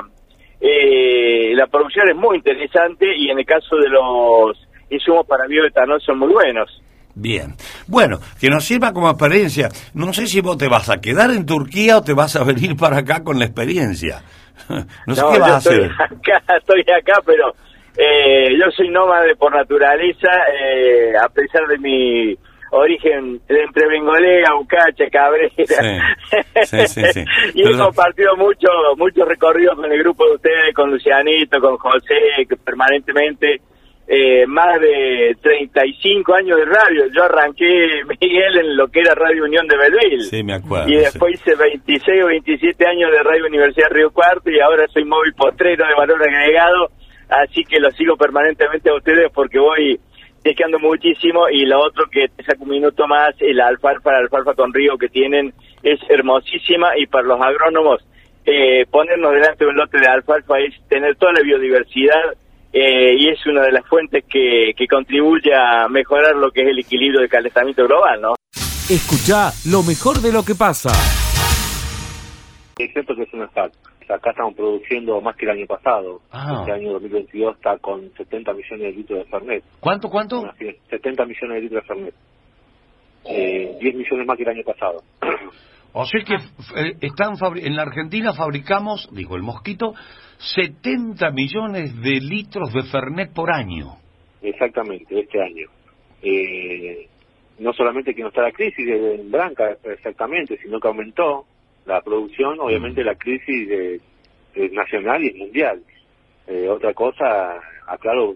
eh, 0.62 1.54
la 1.56 1.66
producción 1.68 2.10
es 2.10 2.16
muy 2.16 2.38
interesante 2.38 3.08
y 3.18 3.30
en 3.30 3.40
el 3.40 3.46
caso 3.46 3.76
de 3.78 3.90
los 3.90 4.68
insumos 4.90 5.26
para 5.26 5.48
bioetanol 5.48 6.00
son 6.02 6.20
muy 6.20 6.32
buenos. 6.32 6.82
Bien. 7.16 7.56
Bueno, 7.88 8.20
que 8.40 8.50
nos 8.50 8.66
sirva 8.66 8.94
como 8.94 9.10
experiencia. 9.10 9.70
No 9.94 10.14
sé 10.14 10.28
si 10.28 10.42
vos 10.42 10.58
te 10.58 10.68
vas 10.68 10.90
a 10.90 11.02
quedar 11.02 11.32
en 11.32 11.46
Turquía 11.46 11.98
o 11.98 12.04
te 12.04 12.14
vas 12.14 12.36
a 12.36 12.44
venir 12.44 12.76
para 12.76 13.00
acá 13.00 13.24
con 13.24 13.40
la 13.40 13.46
experiencia. 13.46 14.22
No 15.08 15.16
sé 15.16 15.24
qué 15.34 15.40
vas 15.40 15.52
a 15.52 15.58
estoy 15.58 15.86
hacer. 15.86 15.92
Acá, 15.94 16.44
estoy 16.58 16.82
acá, 16.82 17.22
pero 17.26 17.54
eh, 17.98 18.50
yo 18.60 18.70
soy 18.76 18.90
nómade 18.90 19.36
por 19.36 19.56
naturaleza, 19.56 20.30
eh, 20.54 21.14
a 21.20 21.28
pesar 21.30 21.66
de 21.68 21.78
mi 21.80 22.36
origen 22.72 23.40
de 23.48 23.62
entre 23.64 23.88
Bengolea, 23.88 24.56
Ucacha, 24.60 25.10
Cabrera. 25.12 25.50
Sí, 26.64 26.88
sí, 26.88 27.02
sí. 27.14 27.24
y 27.56 27.64
Pero- 27.64 27.76
he 27.76 27.80
compartido 27.80 28.36
mucho, 28.38 28.68
mucho 28.98 29.26
recorrido 29.26 29.76
con 29.76 29.92
el 29.92 30.00
grupo 30.00 30.26
de 30.26 30.36
ustedes, 30.36 30.74
con 30.76 30.92
Lucianito, 30.92 31.60
con 31.60 31.78
José, 31.78 32.46
que 32.48 32.56
permanentemente, 32.58 33.62
eh, 34.08 34.46
más 34.48 34.80
de 34.82 35.36
35 35.42 36.34
años 36.34 36.58
de 36.58 36.66
radio. 36.66 37.06
Yo 37.14 37.24
arranqué, 37.24 38.02
Miguel, 38.22 38.58
en 38.60 38.76
lo 38.76 38.88
que 38.88 39.02
era 39.02 39.14
Radio 39.14 39.44
Unión 39.46 39.68
de 39.68 39.78
Belville. 39.78 40.24
Sí, 40.24 40.44
me 40.44 40.54
acuerdo. 40.56 40.90
Y 40.90 40.96
después 40.96 41.36
hice 41.36 41.56
26 41.56 42.24
o 42.24 42.28
27 42.28 42.88
años 42.88 43.12
de 43.12 43.22
Radio 43.24 43.46
Universidad 43.46 43.90
Río 43.92 44.10
Cuarto 44.12 44.50
y 44.50 44.60
ahora 44.60 44.88
soy 44.88 45.06
móvil 45.06 45.34
postrero 45.36 45.86
de 45.88 45.94
valor 45.94 46.22
agregado, 46.24 46.90
así 47.30 47.64
que 47.64 47.80
lo 47.80 47.92
sigo 47.92 48.16
permanentemente 48.18 48.90
a 48.90 48.96
ustedes 48.96 49.32
porque 49.34 49.60
voy 49.60 50.00
chequeando 50.50 50.80
muchísimo 50.80 51.48
y 51.50 51.66
lo 51.66 51.80
otro 51.80 52.06
que 52.10 52.28
te 52.30 52.44
saco 52.44 52.64
un 52.64 52.70
minuto 52.70 53.08
más, 53.08 53.36
el 53.40 53.62
alfalfa, 53.62 54.12
la 54.12 54.20
alfalfa 54.20 54.56
con 54.56 54.74
río 54.74 54.98
que 54.98 55.10
tienen 55.10 55.54
es 55.84 56.00
hermosísima 56.10 56.98
y 56.98 57.06
para 57.06 57.28
los 57.28 57.40
agrónomos 57.40 58.04
eh, 58.46 58.86
ponernos 58.90 59.32
delante 59.34 59.64
de 59.64 59.70
un 59.70 59.78
lote 59.78 60.00
de 60.00 60.08
alfalfa 60.08 60.60
es 60.60 60.74
tener 60.88 61.16
toda 61.18 61.34
la 61.34 61.42
biodiversidad 61.42 62.34
eh, 62.74 63.14
y 63.18 63.30
es 63.30 63.46
una 63.46 63.62
de 63.62 63.72
las 63.72 63.86
fuentes 63.86 64.24
que, 64.28 64.74
que 64.76 64.88
contribuye 64.88 65.54
a 65.54 65.88
mejorar 65.88 66.36
lo 66.36 66.50
que 66.52 66.62
es 66.64 66.70
el 66.70 66.80
equilibrio 66.80 67.20
del 67.20 67.30
calentamiento 67.30 67.86
global, 67.86 68.22
¿no? 68.22 68.36
Escucha 68.90 69.52
lo 69.70 69.84
mejor 69.84 70.18
de 70.18 70.32
lo 70.32 70.44
que 70.44 70.56
pasa. 70.56 70.90
Es 72.78 72.92
cierto 72.92 73.16
que 73.16 73.24
es 73.24 73.34
una 73.34 73.48
SAC. 73.52 73.72
Acá 74.10 74.32
estamos 74.32 74.56
produciendo 74.56 75.22
más 75.22 75.36
que 75.36 75.46
el 75.46 75.52
año 75.52 75.68
pasado. 75.68 76.22
Ah. 76.32 76.58
Este 76.60 76.72
año 76.72 76.94
2022 76.94 77.56
está 77.56 77.78
con 77.78 78.12
70 78.18 78.54
millones 78.54 78.80
de 78.80 78.92
litros 78.92 79.20
de 79.20 79.26
Fernet. 79.26 79.64
¿Cuánto, 79.80 80.10
cuánto? 80.10 80.46
Así 80.46 80.68
es, 80.68 80.78
70 80.90 81.26
millones 81.26 81.56
de 81.56 81.62
litros 81.62 81.84
de 81.84 81.88
Fernet. 81.88 82.16
Eh, 83.26 83.78
10 83.80 83.96
millones 83.96 84.28
más 84.28 84.38
que 84.38 84.44
el 84.44 84.50
año 84.50 84.64
pasado. 84.64 85.04
O 85.92 86.06
sea 86.06 86.24
que 86.24 86.36
eh, 86.36 86.98
están 87.02 87.34
en 87.56 87.76
la 87.76 87.82
Argentina 87.82 88.34
fabricamos, 88.34 89.10
dijo 89.12 89.36
el 89.36 89.42
mosquito, 89.42 89.96
70 90.38 91.32
millones 91.32 92.00
de 92.00 92.22
litros 92.22 92.72
de 92.72 92.84
Fernet 92.84 93.34
por 93.34 93.52
año. 93.52 93.96
Exactamente, 94.42 95.20
este 95.20 95.42
año. 95.42 95.68
Eh, 96.22 97.08
no 97.60 97.74
solamente 97.74 98.14
que 98.14 98.22
no 98.22 98.30
está 98.30 98.44
la 98.44 98.52
crisis 98.52 98.88
en 98.88 99.32
Branca, 99.32 99.78
exactamente, 99.84 100.58
sino 100.62 100.80
que 100.80 100.88
aumentó 100.88 101.46
la 101.86 102.02
producción, 102.02 102.60
obviamente 102.60 103.04
la 103.04 103.16
crisis 103.16 104.02
es 104.54 104.72
nacional 104.72 105.24
y 105.24 105.28
es 105.28 105.36
mundial. 105.36 105.82
Eh, 106.48 106.68
otra 106.68 106.94
cosa, 106.94 107.60
aclaro, 107.88 108.36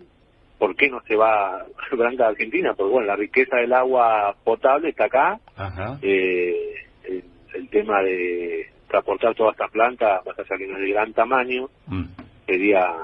¿por 0.59 0.75
qué 0.75 0.89
no 0.89 1.01
se 1.07 1.15
va 1.15 1.65
Branca 1.91 2.25
a 2.25 2.29
Argentina? 2.29 2.73
Porque 2.73 2.91
bueno, 2.91 3.07
la 3.07 3.15
riqueza 3.15 3.57
del 3.57 3.73
agua 3.73 4.35
potable 4.43 4.89
está 4.89 5.05
acá, 5.05 5.39
Ajá. 5.55 5.97
eh, 6.01 6.73
el, 7.03 7.23
el 7.55 7.69
tema 7.69 8.01
de 8.03 8.67
transportar 8.87 9.33
toda 9.35 9.51
esta 9.51 9.67
planta, 9.67 10.21
más 10.25 10.37
allá 10.37 10.57
que 10.57 10.67
no 10.67 10.75
es 10.77 10.81
de 10.83 10.89
gran 10.91 11.13
tamaño, 11.13 11.69
Mm. 11.87 12.03
sería 12.45 12.95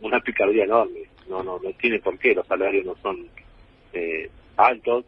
una 0.00 0.20
picardía 0.20 0.64
enorme. 0.64 1.00
No, 1.28 1.42
no, 1.42 1.58
no 1.58 1.70
tiene 1.72 1.98
por 1.98 2.18
qué, 2.18 2.34
los 2.34 2.46
salarios 2.46 2.84
no 2.86 2.94
son 3.02 3.26
eh, 3.92 4.30
altos, 4.56 5.04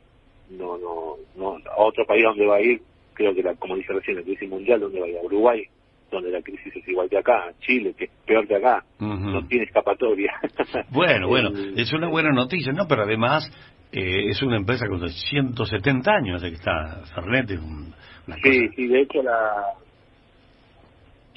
no, 0.51 0.77
no, 0.79 1.17
no, 1.37 1.59
a 1.71 1.83
otro 1.83 2.05
país 2.07 2.25
donde 2.25 2.45
va 2.47 2.57
a 2.57 2.61
ir, 2.61 2.81
creo 3.21 3.35
que 3.35 3.43
la, 3.43 3.55
como 3.57 3.77
dice 3.77 3.93
recién, 3.93 4.17
la 4.17 4.23
crisis 4.23 4.49
mundial, 4.49 4.81
donde 4.81 4.99
va 4.99 5.05
a 5.05 5.09
ir 5.11 5.19
a 5.19 5.23
Uruguay, 5.23 5.63
donde 6.11 6.31
la 6.31 6.41
crisis 6.41 6.75
es 6.75 6.89
igual 6.89 7.11
que 7.11 7.19
acá, 7.19 7.53
Chile, 7.61 7.95
que 7.97 8.05
es 8.07 8.11
peor 8.27 8.49
que 8.49 8.57
acá, 8.57 8.83
no 8.99 9.47
tiene 9.47 9.65
escapatoria. 9.65 10.33
Bueno, 10.91 11.29
bueno, 11.29 11.51
es 11.77 11.93
una 11.93 12.09
buena 12.09 12.31
noticia, 12.31 12.73
¿no? 12.73 12.87
Pero 12.89 13.03
además 13.03 13.45
eh, 13.93 14.29
es 14.31 14.43
una 14.43 14.57
empresa 14.57 14.87
con 14.89 15.07
170 15.07 16.11
años 16.11 16.41
de 16.41 16.49
que 16.49 16.57
está 16.57 17.03
Fernet, 17.15 17.51
es 17.51 17.59
un- 17.61 17.93
Sí, 18.27 18.41
cosa- 18.67 18.75
sí, 18.77 18.87
de 18.89 19.01
hecho 19.03 19.23
la, 19.23 19.65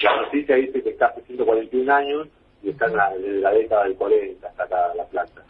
la 0.00 0.16
noticia 0.22 0.56
dice 0.56 0.82
que 0.82 0.90
está 0.90 1.06
hace 1.08 1.22
141 1.22 1.92
años 1.94 2.28
y 2.62 2.70
está 2.70 2.86
en 2.86 2.96
la, 2.96 3.10
desde 3.14 3.40
la 3.40 3.50
década 3.52 3.84
del 3.84 3.94
40 3.96 4.48
hasta 4.48 4.64
acá 4.64 4.83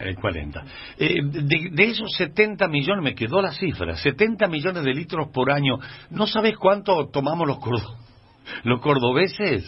El 0.07 0.15
40. 0.15 0.63
Eh, 0.99 1.21
de, 1.23 1.69
de 1.71 1.83
esos 1.83 2.11
70 2.17 2.67
millones, 2.67 3.03
me 3.03 3.15
quedó 3.15 3.41
la 3.41 3.51
cifra, 3.51 3.95
70 3.95 4.47
millones 4.47 4.83
de 4.83 4.93
litros 4.93 5.29
por 5.33 5.51
año. 5.51 5.77
¿No 6.11 6.27
sabes 6.27 6.57
cuánto 6.57 7.07
tomamos 7.11 7.47
los, 7.47 7.57
cordo- 7.59 7.95
los 8.63 8.79
cordobeses? 8.81 9.63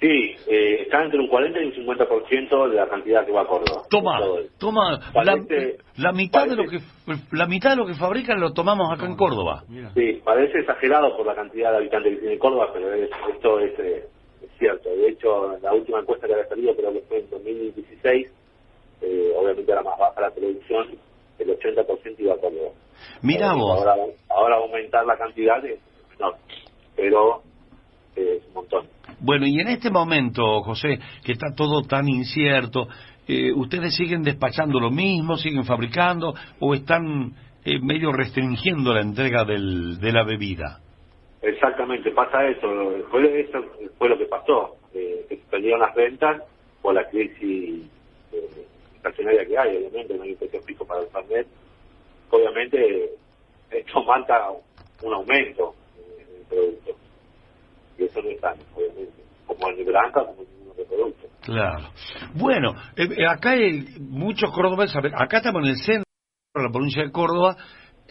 Sí, 0.00 0.06
eh, 0.48 0.82
está 0.84 1.04
entre 1.04 1.20
un 1.20 1.28
40 1.28 1.60
y 1.60 1.66
un 1.66 1.72
50% 1.74 2.68
de 2.70 2.74
la 2.74 2.88
cantidad 2.88 3.26
que 3.26 3.32
va 3.32 3.42
a 3.42 3.46
Córdoba. 3.46 3.82
Toma, 3.90 4.18
toma, 4.58 4.92
la, 4.92 5.00
Parece- 5.12 5.76
la 5.96 6.12
mitad 6.12 6.46
de 6.46 6.56
lo 6.56 6.64
que 6.64 6.78
la 7.32 7.46
mitad 7.46 7.70
de 7.70 7.76
lo 7.76 7.86
que 7.86 7.92
fabrican 7.92 8.40
lo 8.40 8.52
tomamos 8.54 8.90
acá 8.90 9.04
en 9.04 9.14
Córdoba. 9.16 9.62
Sí, 9.94 10.22
parece 10.24 10.60
exagerado 10.60 11.14
por 11.18 11.26
la 11.26 11.34
cantidad 11.34 11.72
de 11.72 11.76
habitantes 11.78 12.14
que 12.14 12.20
tiene 12.20 12.38
Córdoba, 12.38 12.70
pero 12.72 12.94
es- 12.94 13.10
esto 13.34 13.60
es, 13.60 13.78
eh, 13.78 14.04
es 14.42 14.48
cierto. 14.58 14.88
De 14.88 15.06
hecho, 15.08 15.58
la 15.60 15.74
última 15.74 16.00
encuesta 16.00 16.26
que 16.26 16.32
había 16.32 16.48
salido, 16.48 16.74
creo 16.76 16.92
que 16.94 17.00
fue 17.00 17.18
en 17.18 17.30
2016, 17.30 18.32
eh, 19.02 19.32
obviamente 19.36 19.70
era 19.70 19.82
más 19.82 19.98
baja 19.98 20.20
la 20.20 20.30
producción, 20.30 20.88
el 21.38 21.48
80% 21.58 22.14
iba 22.18 22.34
a 22.34 22.38
Córdoba. 22.38 22.70
Mira 23.22 23.54
vos. 23.54 23.78
Ahora, 23.78 23.94
ahora 24.28 24.56
aumentar 24.56 25.06
la 25.06 25.16
cantidad 25.16 25.64
es 25.64 25.80
menor, 26.10 26.36
pero 26.96 27.42
eh, 28.16 28.38
es 28.38 28.46
un 28.48 28.54
montón. 28.54 28.86
Bueno, 29.20 29.46
y 29.46 29.60
en 29.60 29.68
este 29.68 29.90
momento, 29.90 30.62
José, 30.62 30.98
que 31.24 31.32
está 31.32 31.54
todo 31.54 31.82
tan 31.82 32.08
incierto, 32.08 32.88
eh, 33.28 33.52
¿ustedes 33.52 33.94
siguen 33.94 34.22
despachando 34.22 34.80
lo 34.80 34.90
mismo, 34.90 35.36
siguen 35.36 35.64
fabricando 35.64 36.34
o 36.58 36.74
están 36.74 37.32
eh, 37.64 37.78
medio 37.80 38.12
restringiendo 38.12 38.92
la 38.94 39.02
entrega 39.02 39.44
del, 39.44 39.98
de 39.98 40.12
la 40.12 40.24
bebida? 40.24 40.80
Exactamente, 41.42 42.10
pasa 42.10 42.46
eso. 42.46 42.68
Fue, 43.10 43.40
eso 43.40 43.64
fue 43.98 44.08
lo 44.08 44.18
que 44.18 44.26
pasó, 44.26 44.76
eh, 44.94 45.24
se 45.28 45.36
perdieron 45.50 45.80
las 45.80 45.94
ventas 45.94 46.42
por 46.82 46.94
la 46.94 47.08
crisis 47.08 47.86
eh, 48.32 48.66
estacionaria 49.00 49.46
que 49.46 49.58
hay, 49.58 49.76
obviamente, 49.76 50.14
no 50.14 50.22
hay 50.22 50.32
un 50.32 50.36
precio 50.36 50.60
fijo 50.62 50.84
para 50.84 51.00
el 51.00 51.08
Fernet. 51.08 51.46
Obviamente, 52.30 53.10
esto 53.70 54.04
marca 54.06 54.50
un 55.02 55.14
aumento 55.14 55.74
en 55.96 56.36
el 56.36 56.46
producto. 56.46 56.90
Y 57.98 58.04
eso 58.04 58.22
no 58.22 58.30
es 58.30 58.40
sano, 58.40 58.62
obviamente. 58.74 59.22
Como 59.46 59.70
en 59.70 59.78
el 59.78 59.84
Blanca, 59.84 60.24
como 60.24 60.42
en 60.42 60.48
ningún 60.50 60.70
otro 60.70 60.84
producto. 60.84 61.28
Claro. 61.42 61.88
Bueno, 62.34 62.74
eh, 62.96 63.08
eh, 63.16 63.26
acá 63.26 63.50
hay 63.50 63.86
muchos 63.98 64.50
cordobeses, 64.52 64.96
acá 64.96 65.38
estamos 65.38 65.62
en 65.62 65.70
el 65.70 65.76
centro 65.76 66.04
de 66.54 66.62
la 66.62 66.70
provincia 66.70 67.02
de 67.02 67.10
Córdoba, 67.10 67.56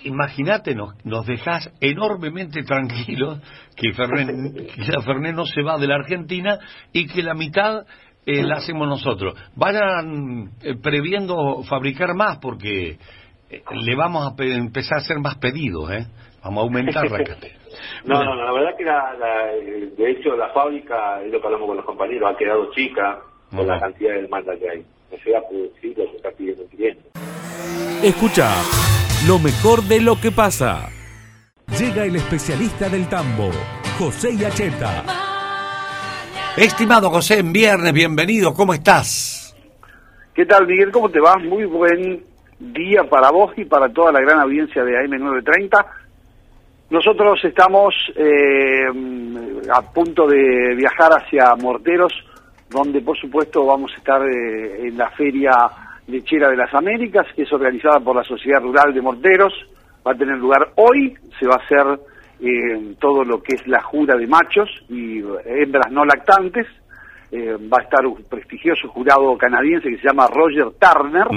imagínate, 0.04 0.76
nos, 0.76 0.94
nos 1.06 1.26
dejás 1.26 1.72
enormemente 1.80 2.64
tranquilos 2.64 3.40
que, 3.76 3.94
Fernet, 3.94 4.28
que 4.76 4.92
la 4.92 5.02
Fernet 5.02 5.36
no 5.36 5.46
se 5.46 5.62
va 5.62 5.78
de 5.78 5.88
la 5.88 5.96
Argentina 5.96 6.60
y 6.92 7.08
que 7.08 7.22
la 7.22 7.34
mitad 7.34 7.86
eh, 8.32 8.44
la 8.44 8.56
hacemos 8.58 8.88
nosotros. 8.88 9.34
Vayan 9.56 10.52
eh, 10.62 10.76
previendo 10.82 11.64
fabricar 11.64 12.14
más 12.16 12.38
porque 12.40 12.98
eh, 13.50 13.64
le 13.72 13.96
vamos 13.96 14.26
a 14.32 14.36
pe- 14.36 14.56
empezar 14.56 14.98
a 15.00 15.02
hacer 15.02 15.20
más 15.20 15.36
pedidos, 15.38 15.92
¿eh? 15.92 16.06
Vamos 16.44 16.60
a 16.60 16.64
aumentar 16.64 17.10
la 17.10 17.18
cantidad. 17.24 17.54
No, 18.06 18.16
Bueno. 18.18 18.36
no, 18.36 18.36
no, 18.36 18.46
la 18.46 18.52
verdad 18.54 18.78
que 18.78 18.86
la, 18.86 19.14
la- 19.20 19.46
de 19.98 20.12
hecho 20.12 20.36
la 20.36 20.50
fábrica, 20.50 21.22
es 21.24 21.32
lo 21.32 21.40
que 21.40 21.46
hablamos 21.48 21.68
con 21.68 21.78
los 21.78 21.86
compañeros, 21.86 22.32
ha 22.34 22.38
quedado 22.38 22.72
chica 22.74 23.20
por 23.52 23.66
la 23.66 23.80
cantidad 23.80 24.14
de 24.16 24.22
demanda 24.24 24.54
que 24.58 24.70
hay. 24.70 24.86
No 25.12 25.18
llega 25.26 25.40
a 25.40 25.48
producir 25.50 25.98
lo 25.98 26.12
que 26.12 26.18
está 26.18 26.30
pidiendo 26.32 26.64
el 26.64 26.70
cliente. 26.70 27.04
Escucha 28.04 28.50
lo 29.28 29.40
mejor 29.40 29.82
de 29.84 30.02
lo 30.02 30.16
que 30.22 30.32
pasa. 30.32 30.90
Llega 31.80 32.06
el 32.06 32.16
especialista 32.16 32.90
del 32.90 33.08
tambo, 33.10 33.50
José 33.98 34.36
Yacheta. 34.38 35.04
Estimado 36.58 37.10
José, 37.10 37.40
en 37.40 37.54
viernes, 37.54 37.94
bienvenido, 37.94 38.54
¿cómo 38.54 38.74
estás? 38.74 39.56
¿Qué 40.34 40.46
tal, 40.46 40.68
Miguel? 40.68 40.92
¿Cómo 40.92 41.10
te 41.10 41.20
va? 41.20 41.36
Muy 41.38 41.66
buen 41.66 42.24
día 42.60 43.04
para 43.10 43.32
vos 43.32 43.54
y 43.58 43.66
para 43.66 43.88
toda 43.90 44.12
la 44.12 44.20
gran 44.20 44.40
audiencia 44.40 44.84
de 44.84 44.94
AM930. 44.94 45.86
Nosotros 46.90 47.40
estamos 47.44 47.94
eh, 48.16 48.86
a 49.72 49.82
punto 49.94 50.28
de 50.28 50.76
viajar 50.76 51.12
hacia 51.14 51.56
Morteros, 51.56 52.14
donde 52.70 53.02
por 53.02 53.18
supuesto 53.18 53.66
vamos 53.66 53.92
a 53.94 53.98
estar 53.98 54.22
eh, 54.24 54.88
en 54.88 54.98
la 54.98 55.10
Feria 55.12 55.52
Lechera 56.08 56.50
de 56.50 56.58
las 56.58 56.74
Américas, 56.74 57.28
que 57.36 57.44
es 57.44 57.54
organizada 57.54 58.00
por 58.00 58.16
la 58.16 58.24
Sociedad 58.24 58.62
Rural 58.62 58.94
de 58.94 59.02
Morteros. 59.02 59.54
Va 60.06 60.12
a 60.12 60.18
tener 60.18 60.38
lugar 60.38 60.72
hoy, 60.76 61.16
se 61.40 61.48
va 61.48 61.56
a 61.56 61.64
hacer 61.64 62.00
eh, 62.40 62.96
todo 63.00 63.24
lo 63.24 63.42
que 63.42 63.56
es 63.56 63.68
la 63.68 63.82
jura 63.82 64.16
de 64.16 64.28
machos 64.28 64.70
y 64.90 65.20
hembras 65.46 65.92
no 65.92 66.06
lactantes. 66.06 66.68
Eh, 67.32 67.58
va 67.72 67.78
a 67.80 67.84
estar 67.84 68.04
un 68.08 68.24
prestigioso 68.24 68.88
jurado 68.88 69.38
canadiense 69.38 69.90
que 69.90 69.98
se 69.98 70.08
llama 70.08 70.28
Roger 70.28 70.72
Turner. 70.80 71.28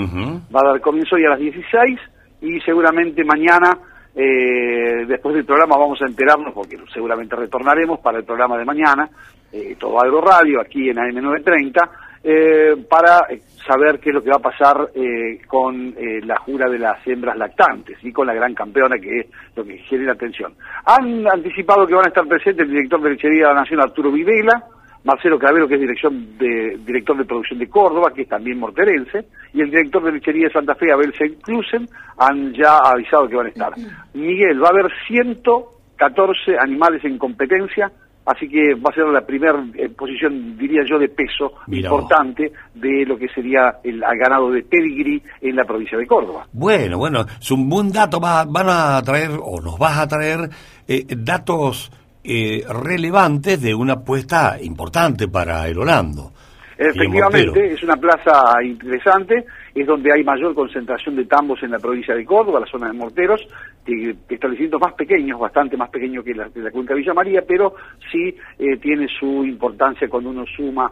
Va 0.54 0.60
a 0.60 0.72
dar 0.72 0.80
comienzo 0.80 1.16
hoy 1.16 1.24
a 1.26 1.30
las 1.30 1.38
16 1.38 2.00
y 2.42 2.60
seguramente 2.60 3.24
mañana, 3.24 3.78
eh, 4.14 5.04
después 5.06 5.34
del 5.34 5.44
programa, 5.44 5.76
vamos 5.76 6.00
a 6.02 6.06
enterarnos, 6.06 6.52
porque 6.54 6.76
seguramente 6.92 7.36
retornaremos 7.36 8.00
para 8.00 8.18
el 8.18 8.24
programa 8.24 8.58
de 8.58 8.64
mañana, 8.64 9.08
eh, 9.52 9.76
todo 9.78 10.00
Agro 10.00 10.20
Radio, 10.20 10.60
aquí 10.60 10.88
en 10.88 10.96
AM930, 10.96 11.90
eh, 12.24 12.76
para 12.88 13.26
saber 13.66 13.98
qué 14.00 14.10
es 14.10 14.14
lo 14.14 14.22
que 14.22 14.30
va 14.30 14.36
a 14.36 14.50
pasar 14.50 14.90
eh, 14.94 15.40
con 15.46 15.94
eh, 15.96 16.20
la 16.24 16.38
jura 16.38 16.68
de 16.68 16.78
las 16.78 17.04
hembras 17.06 17.36
lactantes 17.36 17.98
y 18.02 18.12
con 18.12 18.26
la 18.26 18.34
gran 18.34 18.54
campeona, 18.54 18.98
que 18.98 19.20
es 19.20 19.26
lo 19.56 19.64
que 19.64 19.78
genera 19.78 20.12
atención. 20.12 20.54
Han 20.84 21.26
anticipado 21.26 21.86
que 21.86 21.94
van 21.94 22.06
a 22.06 22.08
estar 22.08 22.26
presentes 22.26 22.66
el 22.66 22.72
director 22.72 23.00
de 23.02 23.10
Lechería 23.10 23.48
de 23.48 23.54
la 23.54 23.60
Nación, 23.60 23.80
Arturo 23.80 24.12
Videla, 24.12 24.62
Marcelo 25.04 25.38
Cravero, 25.38 25.66
que 25.66 25.74
es 25.74 25.80
dirección 25.80 26.38
de, 26.38 26.78
director 26.84 27.16
de 27.16 27.24
producción 27.24 27.58
de 27.58 27.68
Córdoba, 27.68 28.12
que 28.14 28.22
es 28.22 28.28
también 28.28 28.58
morterense, 28.58 29.26
y 29.52 29.60
el 29.60 29.70
director 29.70 30.04
de 30.04 30.12
lechería 30.12 30.46
de 30.46 30.52
Santa 30.52 30.74
Fe, 30.76 30.92
Abel 30.92 31.12
Senclusen, 31.14 31.88
han 32.18 32.52
ya 32.52 32.78
avisado 32.78 33.28
que 33.28 33.36
van 33.36 33.46
a 33.46 33.50
estar. 33.50 33.72
Miguel, 34.14 34.62
va 34.62 34.68
a 34.68 34.70
haber 34.70 34.92
114 35.08 36.56
animales 36.58 37.04
en 37.04 37.18
competencia, 37.18 37.90
así 38.26 38.48
que 38.48 38.74
va 38.74 38.90
a 38.90 38.94
ser 38.94 39.06
la 39.06 39.24
primera 39.26 39.54
posición, 39.96 40.56
diría 40.56 40.82
yo, 40.88 40.98
de 40.98 41.08
peso 41.08 41.52
importante 41.68 42.52
de 42.74 43.04
lo 43.06 43.16
que 43.16 43.28
sería 43.28 43.78
el 43.82 44.00
ganado 44.00 44.50
de 44.50 44.62
pedigree 44.62 45.22
en 45.40 45.56
la 45.56 45.64
provincia 45.64 45.98
de 45.98 46.06
Córdoba. 46.06 46.46
Bueno, 46.52 46.98
bueno, 46.98 47.24
es 47.40 47.50
un 47.50 47.68
buen 47.68 47.90
dato. 47.90 48.20
Va- 48.20 48.44
van 48.44 48.68
a 48.68 49.02
traer, 49.02 49.30
o 49.42 49.60
nos 49.60 49.78
vas 49.78 49.98
a 49.98 50.08
traer, 50.08 50.50
eh, 50.86 51.04
datos 51.16 51.90
eh, 52.24 52.64
relevantes 52.68 53.60
de 53.60 53.74
una 53.74 53.94
apuesta 53.94 54.56
importante 54.60 55.28
para 55.28 55.66
el 55.66 55.78
el 55.78 56.88
Efectivamente, 56.90 57.72
es 57.74 57.82
una 57.82 57.96
plaza 57.96 58.54
interesante, 58.64 59.44
es 59.74 59.86
donde 59.86 60.12
hay 60.12 60.24
mayor 60.24 60.54
concentración 60.54 61.14
de 61.16 61.26
tambos 61.26 61.62
en 61.62 61.70
la 61.70 61.78
provincia 61.78 62.14
de 62.14 62.24
Córdoba, 62.24 62.60
la 62.60 62.66
zona 62.66 62.88
de 62.88 62.94
Morteros, 62.94 63.40
que 63.84 64.14
establecimientos 64.34 64.80
más 64.80 64.94
pequeños, 64.94 65.40
bastante 65.40 65.76
más 65.76 65.90
pequeños 65.90 66.24
que 66.24 66.34
la, 66.34 66.48
que 66.50 66.60
la 66.60 66.70
cuenca 66.70 66.94
Villa 66.94 67.14
María, 67.14 67.42
pero 67.46 67.74
sí 68.10 68.34
eh, 68.58 68.76
tiene 68.80 69.06
su 69.18 69.44
importancia 69.44 70.08
cuando 70.08 70.30
uno 70.30 70.44
suma 70.56 70.90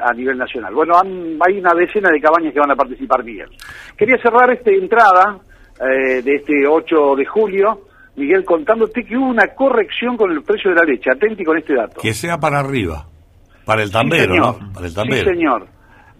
a 0.00 0.12
nivel 0.14 0.36
nacional. 0.38 0.74
Bueno, 0.74 0.94
han- 0.98 1.38
hay 1.46 1.58
una 1.58 1.72
decena 1.74 2.10
de 2.10 2.20
cabañas 2.20 2.52
que 2.52 2.60
van 2.60 2.70
a 2.70 2.76
participar 2.76 3.24
Miguel. 3.24 3.48
Quería 3.96 4.16
cerrar 4.22 4.50
esta 4.50 4.70
entrada 4.70 5.38
eh, 5.80 6.22
de 6.22 6.34
este 6.36 6.66
8 6.66 7.16
de 7.16 7.24
julio, 7.26 7.80
Miguel, 8.16 8.44
contándote 8.44 9.04
que 9.04 9.16
hubo 9.16 9.26
una 9.28 9.46
corrección 9.54 10.16
con 10.16 10.30
el 10.30 10.42
precio 10.42 10.70
de 10.70 10.76
la 10.76 10.82
leche. 10.82 11.10
Atenti 11.10 11.44
con 11.44 11.56
este 11.56 11.74
dato. 11.74 12.00
Que 12.02 12.12
sea 12.12 12.38
para 12.38 12.58
arriba. 12.58 13.06
Para 13.64 13.82
el 13.82 13.90
tambero, 13.90 14.34
Sí. 14.34 14.40
¿no? 14.40 14.58
Para 14.74 14.86
el 14.86 14.90
Sí, 14.90 14.96
tambero. 14.96 15.30
señor. 15.30 15.66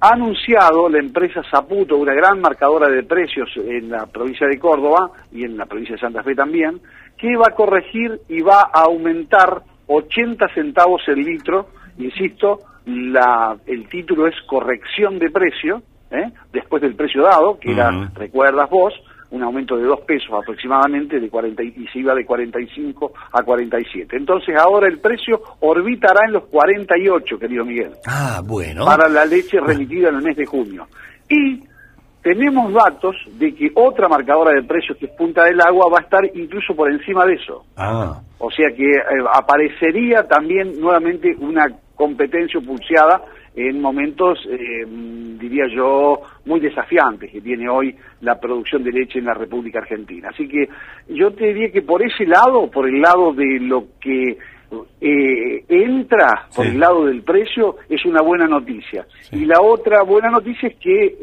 Ha 0.03 0.15
anunciado 0.15 0.89
la 0.89 0.99
empresa 0.99 1.43
Zaputo, 1.51 1.97
una 1.99 2.15
gran 2.15 2.41
marcadora 2.41 2.89
de 2.89 3.03
precios 3.03 3.51
en 3.57 3.91
la 3.91 4.07
provincia 4.07 4.47
de 4.47 4.59
Córdoba 4.59 5.11
y 5.31 5.45
en 5.45 5.59
la 5.59 5.67
provincia 5.67 5.95
de 5.95 6.01
Santa 6.01 6.23
Fe 6.23 6.35
también, 6.35 6.81
que 7.19 7.37
va 7.37 7.49
a 7.49 7.55
corregir 7.55 8.19
y 8.29 8.41
va 8.41 8.71
a 8.73 8.85
aumentar 8.85 9.63
80 9.87 10.49
centavos 10.55 11.03
el 11.09 11.23
litro. 11.23 11.69
Insisto, 11.99 12.61
la, 12.87 13.57
el 13.67 13.89
título 13.89 14.27
es 14.27 14.35
corrección 14.47 15.19
de 15.19 15.31
precio, 15.31 15.83
¿eh? 16.11 16.31
después 16.51 16.81
del 16.81 16.95
precio 16.95 17.23
dado, 17.23 17.59
que 17.59 17.73
era, 17.73 17.91
recuerdas 18.15 18.71
vos, 18.71 18.95
un 19.31 19.43
aumento 19.43 19.77
de 19.77 19.85
dos 19.85 20.01
pesos 20.01 20.31
aproximadamente, 20.33 21.21
de 21.21 21.29
40, 21.29 21.63
y 21.63 21.87
se 21.93 22.01
iba 22.01 22.15
de 22.15 22.25
45 22.25 23.13
a 23.33 23.43
47. 23.43 24.17
Entonces 24.17 24.57
ahora 24.57 24.89
el 24.89 24.99
precio 24.99 25.41
orbitará 25.61 26.27
en 26.27 26.33
los 26.33 26.45
48, 26.47 27.39
querido 27.39 27.65
Miguel. 27.65 27.93
Ah, 28.07 28.41
bueno. 28.45 28.85
Para 28.85 29.09
la 29.09 29.25
leche 29.25 29.61
remitida 29.61 30.09
en 30.09 30.17
el 30.17 30.23
mes 30.23 30.37
de 30.37 30.47
junio. 30.47 30.87
Y 31.29 31.63
tenemos 32.23 32.73
datos 32.73 33.17
de 33.39 33.55
que 33.55 33.71
otra 33.75 34.09
marcadora 34.09 34.53
de 34.53 34.63
precios 34.67 34.99
que 34.99 35.07
es 35.07 35.13
Punta 35.13 35.45
del 35.45 35.61
Agua 35.61 35.89
va 35.91 35.99
a 36.01 36.03
estar 36.03 36.25
incluso 36.35 36.75
por 36.75 36.91
encima 36.91 37.25
de 37.25 37.35
eso. 37.35 37.65
Ah. 37.77 38.21
O 38.39 38.51
sea 38.51 38.69
que 38.77 38.85
eh, 38.85 39.01
aparecería 39.33 40.27
también 40.27 40.81
nuevamente 40.81 41.35
una 41.39 41.67
competencia 41.95 42.61
pulseada 42.61 43.23
en 43.55 43.81
momentos, 43.81 44.39
eh, 44.49 44.87
diría 45.39 45.65
yo, 45.75 46.21
muy 46.45 46.61
desafiantes 46.61 47.31
que 47.31 47.41
tiene 47.41 47.69
hoy 47.69 47.95
la 48.21 48.39
producción 48.39 48.85
de 48.85 48.93
leche 48.93 49.19
en 49.19 49.27
la 49.27 49.35
República 49.35 49.81
Argentina. 49.81 50.29
Así 50.33 50.47
que 50.47 50.69
yo 51.09 51.33
te 51.33 51.47
diría 51.47 51.73
que 51.73 51.83
por 51.83 52.03
ese 52.03 52.27
lado, 52.27 52.71
por 52.71 52.89
el 52.89 53.01
lado 53.01 53.33
de 53.33 53.59
lo 53.61 53.87
que 54.01 54.39
eh, 55.01 55.65
entra 55.69 56.47
por 56.55 56.65
el 56.65 56.79
lado 56.79 57.07
del 57.07 57.23
precio 57.23 57.79
es 57.89 58.05
una 58.05 58.23
buena 58.23 58.47
noticia. 58.47 59.05
Y 59.33 59.45
la 59.45 59.61
otra 59.61 60.03
buena 60.03 60.31
noticia 60.31 60.69
es 60.69 60.77
que 60.77 61.17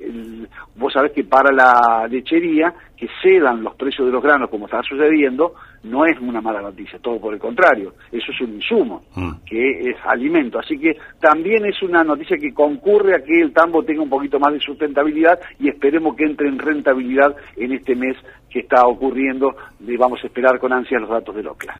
vos 0.75 0.91
sabés 0.91 1.13
que 1.13 1.23
para 1.23 1.53
la 1.53 2.07
lechería 2.09 2.73
que 2.97 3.07
cedan 3.21 3.63
los 3.63 3.75
precios 3.75 4.07
de 4.07 4.11
los 4.11 4.21
granos 4.21 4.49
como 4.49 4.65
está 4.65 4.81
sucediendo 4.83 5.53
no 5.87 6.05
es 6.05 6.19
una 6.19 6.41
mala 6.41 6.61
noticia, 6.61 6.99
todo 6.99 7.19
por 7.19 7.33
el 7.33 7.39
contrario, 7.39 7.93
eso 8.11 8.31
es 8.31 8.41
un 8.41 8.55
insumo, 8.55 9.03
que 9.45 9.89
es 9.89 9.97
alimento. 10.05 10.59
Así 10.59 10.77
que 10.77 10.97
también 11.19 11.65
es 11.65 11.81
una 11.81 12.03
noticia 12.03 12.37
que 12.37 12.53
concurre 12.53 13.15
a 13.15 13.23
que 13.23 13.41
el 13.41 13.53
tambo 13.53 13.83
tenga 13.83 14.03
un 14.03 14.09
poquito 14.09 14.39
más 14.39 14.53
de 14.53 14.59
sustentabilidad 14.59 15.39
y 15.59 15.69
esperemos 15.69 16.15
que 16.15 16.25
entre 16.25 16.47
en 16.47 16.59
rentabilidad 16.59 17.35
en 17.55 17.73
este 17.73 17.95
mes 17.95 18.15
que 18.49 18.59
está 18.59 18.85
ocurriendo. 18.85 19.55
Y 19.79 19.95
vamos 19.97 20.19
a 20.23 20.27
esperar 20.27 20.59
con 20.59 20.73
ansia 20.73 20.99
los 20.99 21.09
datos 21.09 21.35
del 21.35 21.47
OCLA. 21.47 21.77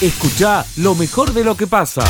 Escucha 0.00 0.62
lo 0.82 0.94
mejor 0.94 1.32
de 1.32 1.42
lo 1.42 1.56
que 1.56 1.66
pasa. 1.66 2.02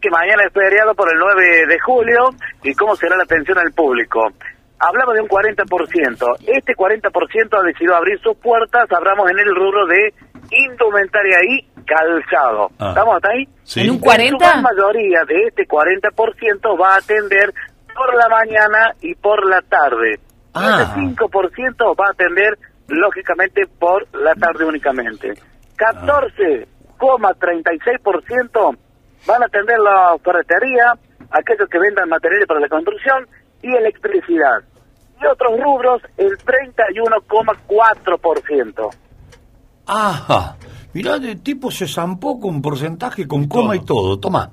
Que 0.00 0.10
mañana 0.10 0.42
es 0.44 0.52
feriado 0.52 0.94
por 0.96 1.08
el 1.12 1.18
9 1.18 1.66
de 1.68 1.78
julio 1.78 2.30
y 2.64 2.74
cómo 2.74 2.96
será 2.96 3.16
la 3.16 3.22
atención 3.22 3.56
al 3.58 3.72
público. 3.72 4.32
Hablamos 4.84 5.14
de 5.14 5.20
un 5.20 5.28
40%. 5.28 6.38
Este 6.44 6.74
40% 6.74 7.56
ha 7.56 7.62
decidido 7.62 7.94
abrir 7.94 8.18
sus 8.20 8.36
puertas, 8.38 8.90
hablamos 8.90 9.30
en 9.30 9.38
el 9.38 9.54
rubro 9.54 9.86
de 9.86 10.12
indumentaria 10.50 11.38
y 11.48 11.64
calzado. 11.84 12.72
Ah. 12.80 12.88
¿Estamos 12.88 13.14
hasta 13.14 13.30
ahí? 13.30 13.46
¿En 13.76 13.90
un 13.90 14.00
40? 14.00 14.44
La 14.44 14.56
mayoría 14.60 15.24
de 15.24 15.44
este 15.46 15.68
40% 15.68 16.80
va 16.80 16.94
a 16.94 16.96
atender 16.98 17.54
por 17.94 18.12
la 18.12 18.28
mañana 18.28 18.92
y 19.00 19.14
por 19.14 19.46
la 19.46 19.62
tarde. 19.62 20.18
Ah. 20.52 20.82
Este 20.82 20.98
5% 21.00 21.96
va 21.96 22.06
a 22.08 22.10
atender, 22.10 22.58
lógicamente, 22.88 23.68
por 23.78 24.12
la 24.16 24.34
tarde 24.34 24.64
únicamente. 24.64 25.34
14,36% 25.76 28.76
van 29.28 29.42
a 29.42 29.46
atender 29.46 29.78
la 29.78 30.16
ferretería, 30.24 30.94
aquellos 31.30 31.68
que 31.68 31.78
vendan 31.78 32.08
materiales 32.08 32.48
para 32.48 32.58
la 32.58 32.68
construcción 32.68 33.28
y 33.62 33.76
electricidad. 33.76 34.64
Y 35.22 35.26
otros 35.26 35.60
rubros, 35.60 36.00
el 36.16 36.38
31,4%. 36.38 38.88
Ajá. 39.86 40.56
Mirá, 40.94 41.18
de 41.18 41.36
tipo 41.36 41.70
se 41.70 41.86
zampó 41.88 42.38
con 42.40 42.60
porcentaje, 42.62 43.26
con 43.26 43.46
coma 43.48 43.76
y 43.76 43.80
todo. 43.80 44.18
Toma. 44.18 44.50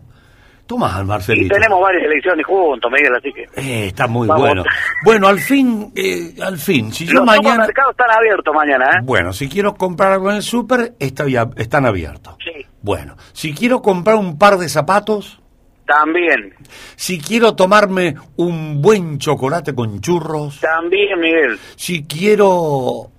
Toma, 0.66 1.00
Y 1.02 1.06
Marcelito. 1.06 1.56
tenemos 1.56 1.82
varias 1.82 2.04
elecciones 2.04 2.46
juntos, 2.46 2.92
Miguel, 2.92 3.16
así 3.16 3.32
que... 3.34 3.42
Eh, 3.60 3.88
está 3.88 4.06
muy 4.06 4.28
Vamos. 4.28 4.46
bueno. 4.46 4.64
Bueno, 5.04 5.28
al 5.28 5.40
fin, 5.40 5.92
eh, 5.96 6.36
al 6.44 6.60
fin, 6.60 6.94
si 6.94 7.08
yo 7.08 7.14
Los 7.14 7.26
mañana... 7.26 7.66
supermercados 7.66 7.92
están 7.92 8.12
abiertos 8.12 8.54
mañana, 8.54 8.86
¿eh? 8.92 9.00
Bueno, 9.04 9.34
si 9.34 9.50
quiero 9.50 9.74
comprar 9.74 10.12
algo 10.14 10.30
en 10.30 10.36
el 10.38 10.44
súper, 10.44 10.94
está 11.00 11.26
están 11.58 11.88
abiertos. 11.88 12.36
Sí. 12.44 12.52
Bueno, 12.84 13.16
si 13.34 13.56
quiero 13.56 13.82
comprar 13.82 14.18
un 14.18 14.38
par 14.38 14.60
de 14.60 14.70
zapatos, 14.70 15.42
También, 15.90 16.54
si 16.96 17.20
quiero 17.20 17.56
tomarme 17.56 18.14
un 18.36 18.80
buen 18.80 19.18
chocolate 19.18 19.74
con 19.74 20.02
churros, 20.02 20.60
también, 20.60 21.20
Miguel. 21.20 21.58
si 21.76 22.06
quiero 22.06 23.10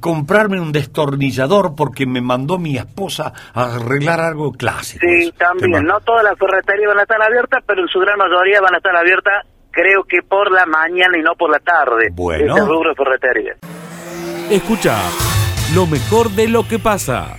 comprarme 0.00 0.58
un 0.58 0.72
destornillador 0.72 1.74
porque 1.76 2.06
me 2.06 2.22
mandó 2.22 2.58
mi 2.58 2.78
esposa 2.78 3.34
a 3.52 3.74
arreglar 3.74 4.20
algo 4.20 4.52
clásico. 4.52 5.04
Sí, 5.06 5.30
también. 5.36 5.84
No 5.84 6.00
todas 6.00 6.24
las 6.24 6.38
ferreterías 6.38 6.88
van 6.88 7.00
a 7.00 7.02
estar 7.02 7.20
abiertas, 7.20 7.62
pero 7.66 7.82
en 7.82 7.88
su 7.88 7.98
gran 7.98 8.16
mayoría 8.16 8.62
van 8.62 8.74
a 8.74 8.78
estar 8.78 8.96
abiertas, 8.96 9.46
creo 9.70 10.04
que 10.04 10.22
por 10.26 10.50
la 10.50 10.64
mañana 10.64 11.18
y 11.18 11.22
no 11.22 11.34
por 11.34 11.50
la 11.50 11.58
tarde. 11.58 12.08
Bueno. 12.12 12.56
Ese 12.56 12.64
rubro 12.64 12.90
de 12.90 12.96
ferretería. 12.96 13.56
Escucha 14.48 14.96
lo 15.74 15.86
mejor 15.86 16.30
de 16.30 16.48
lo 16.48 16.66
que 16.66 16.78
pasa. 16.78 17.36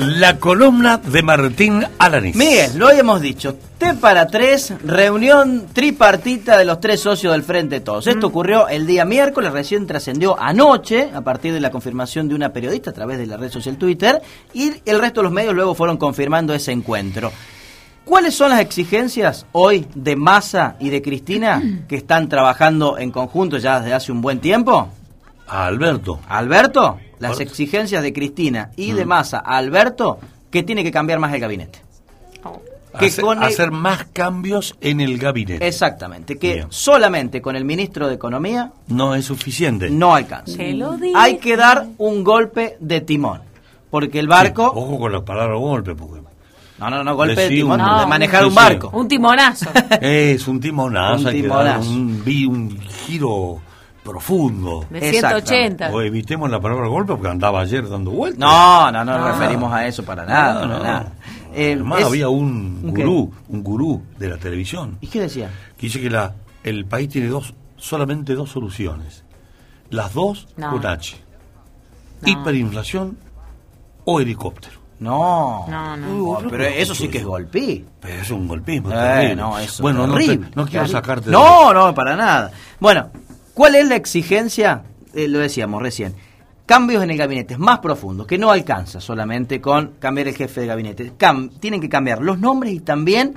La 0.00 0.38
columna 0.38 0.96
de 0.96 1.22
Martín 1.22 1.84
Alanis. 1.98 2.34
Miguel, 2.34 2.78
lo 2.78 2.88
habíamos 2.88 3.20
dicho. 3.20 3.58
T 3.76 3.92
para 3.92 4.28
tres, 4.28 4.72
reunión 4.82 5.66
tripartita 5.74 6.56
de 6.56 6.64
los 6.64 6.80
tres 6.80 7.00
socios 7.00 7.34
del 7.34 7.42
Frente 7.42 7.74
de 7.74 7.80
Todos. 7.82 8.06
Esto 8.06 8.28
ocurrió 8.28 8.66
el 8.68 8.86
día 8.86 9.04
miércoles, 9.04 9.52
recién 9.52 9.86
trascendió 9.86 10.40
anoche, 10.40 11.10
a 11.12 11.20
partir 11.20 11.52
de 11.52 11.60
la 11.60 11.70
confirmación 11.70 12.28
de 12.28 12.34
una 12.34 12.50
periodista 12.50 12.88
a 12.88 12.94
través 12.94 13.18
de 13.18 13.26
la 13.26 13.36
red 13.36 13.50
social 13.50 13.76
Twitter, 13.76 14.22
y 14.54 14.72
el 14.86 15.00
resto 15.00 15.20
de 15.20 15.24
los 15.24 15.32
medios 15.32 15.54
luego 15.54 15.74
fueron 15.74 15.98
confirmando 15.98 16.54
ese 16.54 16.72
encuentro. 16.72 17.30
¿Cuáles 18.06 18.34
son 18.34 18.48
las 18.48 18.60
exigencias 18.60 19.44
hoy 19.52 19.86
de 19.94 20.16
Massa 20.16 20.76
y 20.80 20.88
de 20.88 21.02
Cristina 21.02 21.62
que 21.88 21.96
están 21.96 22.30
trabajando 22.30 22.96
en 22.96 23.10
conjunto 23.10 23.58
ya 23.58 23.80
desde 23.80 23.92
hace 23.92 24.12
un 24.12 24.22
buen 24.22 24.40
tiempo? 24.40 24.88
A 25.46 25.66
Alberto. 25.66 26.20
Alberto, 26.26 26.98
las 27.20 27.38
exigencias 27.40 28.02
de 28.02 28.12
Cristina 28.12 28.70
y 28.76 28.92
de 28.92 29.04
Mm. 29.04 29.08
Massa 29.08 29.38
a 29.38 29.56
Alberto, 29.58 30.18
que 30.50 30.62
tiene 30.64 30.82
que 30.82 30.90
cambiar 30.90 31.18
más 31.20 31.32
el 31.32 31.40
gabinete. 31.40 31.80
Que 32.98 33.06
Hacer, 33.06 33.24
con 33.24 33.38
el- 33.38 33.44
hacer 33.44 33.70
más 33.70 34.04
cambios 34.12 34.74
en 34.80 35.00
el 35.00 35.16
gabinete. 35.16 35.64
Exactamente, 35.64 36.36
que 36.38 36.54
Bien. 36.54 36.66
solamente 36.70 37.40
con 37.40 37.54
el 37.54 37.64
ministro 37.64 38.08
de 38.08 38.14
Economía 38.14 38.72
No 38.88 39.14
es 39.14 39.26
suficiente. 39.26 39.88
no 39.90 40.12
alcanza. 40.16 40.60
Lo. 40.72 40.96
Hay 41.14 41.36
que 41.38 41.56
dar 41.56 41.86
un 41.98 42.24
golpe 42.24 42.76
de 42.80 43.00
timón, 43.00 43.42
porque 43.90 44.18
el 44.18 44.26
barco... 44.26 44.64
Ojo 44.74 44.98
con 44.98 45.12
la 45.12 45.24
palabra 45.24 45.54
golpe, 45.56 45.94
porque 45.94 46.20
No, 46.80 46.90
no, 46.90 47.04
no, 47.04 47.14
golpe 47.14 47.42
de 47.42 47.48
timón, 47.50 47.80
un- 47.80 48.00
de 48.00 48.06
manejar 48.06 48.40
Sí, 48.40 48.46
un 48.46 48.50
sí. 48.52 48.56
barco. 48.56 48.90
Un 48.92 49.06
timonazo. 49.06 49.66
es 50.00 50.48
un 50.48 50.58
timonazo. 50.58 51.20
Un 51.20 51.26
hay 51.28 51.42
que 51.42 51.46
dar 51.48 51.80
timonazo. 51.80 51.90
un 52.50 52.80
giro 53.06 53.60
profundo. 54.02 54.84
De 54.90 55.00
180. 55.12 55.90
O 55.92 56.00
evitemos 56.02 56.50
la 56.50 56.60
palabra 56.60 56.88
golpe 56.88 57.12
porque 57.14 57.28
andaba 57.28 57.60
ayer 57.60 57.88
dando 57.88 58.10
vueltas. 58.10 58.38
No, 58.40 58.90
no, 58.92 59.04
no 59.04 59.18
nos 59.18 59.38
referimos 59.38 59.72
a 59.72 59.86
eso 59.86 60.04
para 60.04 60.24
nada, 60.24 60.54
No, 60.54 60.60
para 60.60 60.78
no. 60.78 60.82
nada. 60.84 61.12
Eh, 61.54 61.72
Además 61.74 62.00
es- 62.00 62.06
había 62.06 62.28
un 62.28 62.80
gurú, 62.94 63.32
un 63.48 63.62
gurú 63.62 64.02
de 64.18 64.28
la 64.28 64.36
televisión, 64.36 64.98
¿Y 65.00 65.08
qué 65.08 65.20
decía? 65.22 65.50
que 65.76 65.86
dice 65.86 66.00
que 66.00 66.08
la, 66.10 66.32
el 66.62 66.84
país 66.86 67.08
tiene 67.08 67.28
dos, 67.28 67.54
solamente 67.76 68.34
dos 68.34 68.50
soluciones. 68.50 69.24
Las 69.90 70.14
dos 70.14 70.46
No. 70.56 70.70
con 70.70 70.86
H. 70.86 71.16
Hiperinflación 72.24 73.16
o 74.04 74.20
helicóptero. 74.20 74.78
No. 75.00 75.64
No, 75.68 75.96
no. 75.96 76.12
Uy, 76.14 76.46
pero 76.50 76.64
eso 76.64 76.94
sí 76.94 77.08
que 77.08 77.18
es 77.18 77.24
golpe. 77.24 77.84
Pero 78.00 78.20
es 78.22 78.30
un 78.30 78.46
golpismo 78.46 78.90
Eh, 78.92 79.34
no, 79.34 79.58
eso 79.58 79.82
bueno, 79.82 80.04
es 80.04 80.08
no, 80.10 80.16
te- 80.46 80.50
no 80.54 80.66
quiero 80.66 80.86
sacarte 80.86 81.26
de- 81.26 81.32
No, 81.32 81.72
no, 81.72 81.94
para 81.94 82.14
nada. 82.16 82.50
Bueno, 82.78 83.08
¿cuál 83.60 83.74
es 83.74 83.86
la 83.86 83.96
exigencia? 83.96 84.84
Eh, 85.12 85.28
lo 85.28 85.38
decíamos 85.38 85.82
recién. 85.82 86.14
Cambios 86.64 87.04
en 87.04 87.10
el 87.10 87.18
gabinete 87.18 87.58
más 87.58 87.80
profundos, 87.80 88.26
que 88.26 88.38
no 88.38 88.50
alcanza 88.50 89.02
solamente 89.02 89.60
con 89.60 89.96
cambiar 89.98 90.28
el 90.28 90.34
jefe 90.34 90.62
de 90.62 90.66
gabinete. 90.66 91.12
Cam- 91.18 91.50
tienen 91.60 91.78
que 91.78 91.90
cambiar 91.90 92.22
los 92.22 92.38
nombres 92.38 92.72
y 92.72 92.80
también 92.80 93.34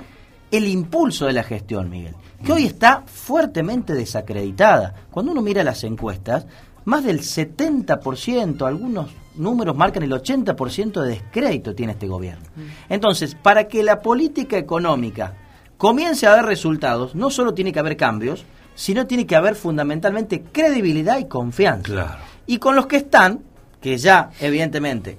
el 0.50 0.66
impulso 0.66 1.26
de 1.26 1.34
la 1.34 1.42
gestión, 1.42 1.90
Miguel, 1.90 2.14
que 2.42 2.52
hoy 2.54 2.64
está 2.64 3.02
fuertemente 3.04 3.92
desacreditada. 3.92 4.94
Cuando 5.10 5.32
uno 5.32 5.42
mira 5.42 5.62
las 5.62 5.84
encuestas, 5.84 6.46
más 6.86 7.04
del 7.04 7.20
70%, 7.20 8.66
algunos 8.66 9.10
números 9.36 9.76
marcan 9.76 10.04
el 10.04 10.12
80% 10.12 11.02
de 11.02 11.08
descrédito 11.10 11.74
tiene 11.74 11.92
este 11.92 12.06
gobierno. 12.06 12.46
Entonces, 12.88 13.34
para 13.34 13.68
que 13.68 13.82
la 13.82 14.00
política 14.00 14.56
económica 14.56 15.34
comience 15.76 16.26
a 16.26 16.30
dar 16.30 16.46
resultados, 16.46 17.14
no 17.14 17.28
solo 17.28 17.52
tiene 17.52 17.72
que 17.72 17.80
haber 17.80 17.98
cambios, 17.98 18.46
sino 18.74 19.06
tiene 19.06 19.26
que 19.26 19.36
haber 19.36 19.54
fundamentalmente 19.54 20.42
credibilidad 20.52 21.18
y 21.18 21.26
confianza. 21.26 22.18
Y 22.46 22.58
con 22.58 22.76
los 22.76 22.86
que 22.86 22.96
están, 22.96 23.40
que 23.80 23.96
ya 23.98 24.30
evidentemente 24.40 25.16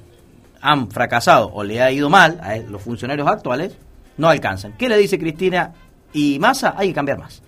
han 0.62 0.89
fracasado 0.89 1.52
o 1.54 1.63
le 1.63 1.82
ha 1.82 1.91
ido 1.91 2.10
mal 2.10 2.39
a 2.41 2.58
los 2.58 2.82
funcionarios 2.82 3.28
actuales, 3.28 3.78
no 4.18 4.30
alcanzan. 4.30 4.74
¿Qué 4.78 4.89
le 4.89 4.98
dice 4.98 5.20
Cristina 5.20 5.74
y 6.13 6.39
Massa? 6.39 6.74
Hay 6.78 6.89
que 6.89 6.94
cambiar 6.94 7.20
más. 7.20 7.41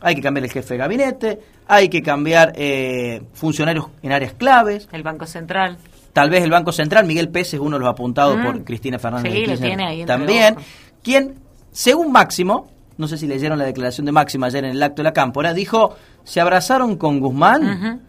Hay 0.00 0.14
que 0.14 0.22
cambiar 0.22 0.44
el 0.44 0.50
jefe 0.52 0.74
de 0.74 0.78
gabinete, 0.78 1.40
hay 1.66 1.88
que 1.88 2.02
cambiar 2.02 2.52
eh, 2.56 3.22
funcionarios 3.34 3.86
en 4.02 4.12
áreas 4.12 4.32
claves. 4.34 4.88
El 4.92 5.02
Banco 5.02 5.26
Central. 5.26 5.76
Tal 6.12 6.30
vez 6.30 6.42
el 6.44 6.50
Banco 6.50 6.72
Central, 6.72 7.04
Miguel 7.06 7.28
Pérez 7.28 7.54
es 7.54 7.60
uno 7.60 7.76
de 7.76 7.80
los 7.80 7.88
apuntados 7.88 8.36
Mm. 8.38 8.42
por 8.44 8.64
Cristina 8.64 8.98
Fernández. 8.98 9.32
Sí, 9.32 9.40
de 9.40 9.46
lo 9.46 9.52
Kirchner 9.52 9.68
tiene 9.70 9.86
ahí 9.86 10.04
También, 10.04 10.56
quien, 11.02 11.34
según 11.72 12.12
Máximo, 12.12 12.70
no 12.98 13.08
sé 13.08 13.16
si 13.16 13.26
leyeron 13.26 13.58
la 13.58 13.64
declaración 13.64 14.04
de 14.04 14.12
Máxima 14.12 14.46
ayer 14.48 14.64
en 14.64 14.72
el 14.72 14.82
acto 14.82 14.96
de 14.96 15.04
la 15.04 15.12
Cámpora, 15.12 15.54
dijo, 15.54 15.96
se 16.24 16.40
abrazaron 16.40 16.96
con 16.96 17.20
Guzmán 17.20 18.02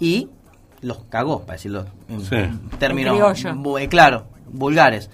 y 0.00 0.28
los 0.80 1.04
cagó, 1.08 1.40
para 1.42 1.52
decirlo 1.54 1.86
en 2.08 2.20
Sí. 2.22 2.36
términos, 2.78 3.44
eh, 3.78 3.88
claro, 3.88 4.24
vulgares. 4.50 5.08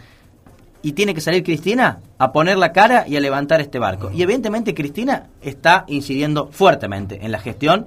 Y 0.81 0.92
tiene 0.92 1.12
que 1.12 1.20
salir 1.20 1.42
Cristina 1.42 1.98
a 2.18 2.33
poner 2.33 2.57
la 2.57 2.72
cara 2.72 3.04
y 3.07 3.16
a 3.16 3.20
levantar 3.20 3.61
este 3.61 3.78
barco. 3.78 4.11
Y 4.14 4.22
evidentemente 4.22 4.74
Cristina 4.74 5.24
está 5.42 5.85
incidiendo 5.88 6.48
fuertemente 6.52 7.18
en 7.22 7.33
la 7.33 7.40
gestión, 7.40 7.87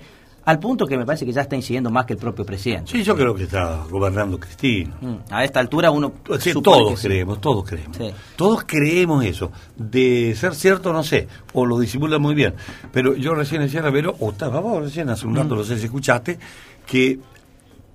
al 0.51 0.59
punto 0.59 0.85
que 0.85 0.97
me 0.97 1.05
parece 1.05 1.25
que 1.25 1.31
ya 1.31 1.41
está 1.41 1.55
incidiendo 1.55 1.89
más 1.89 2.05
que 2.05 2.13
el 2.13 2.19
propio 2.19 2.45
presidente. 2.45 2.91
Sí, 2.91 3.03
yo 3.03 3.15
creo 3.15 3.33
que 3.33 3.43
está 3.43 3.83
gobernando 3.89 4.39
Cristina. 4.39 4.95
Mm, 5.01 5.15
A 5.33 5.43
esta 5.43 5.59
altura 5.59 5.91
uno 5.91 6.11
Sí, 6.39 6.51
supone 6.51 6.77
todos 6.77 6.91
que 6.91 6.97
sí. 6.97 7.07
creemos, 7.07 7.39
todos 7.41 7.63
creemos. 7.67 7.97
Sí. 7.97 8.11
Todos 8.35 8.63
creemos 8.65 9.23
eso. 9.25 9.51
De 9.77 10.35
ser 10.35 10.53
cierto, 10.55 10.91
no 10.93 11.03
sé, 11.03 11.27
o 11.53 11.65
lo 11.65 11.79
disimula 11.79 12.19
muy 12.19 12.35
bien. 12.35 12.53
Pero 12.91 13.15
yo 13.15 13.33
recién 13.33 13.61
decía 13.61 13.81
Vero, 13.89 14.15
o 14.19 14.31
estaba 14.31 14.59
vos 14.59 14.83
recién 14.83 15.09
hace 15.09 15.25
un 15.27 15.35
rato, 15.35 15.55
no 15.55 15.63
sé 15.63 15.77
si 15.77 15.85
escuchaste, 15.85 16.37
que 16.85 17.19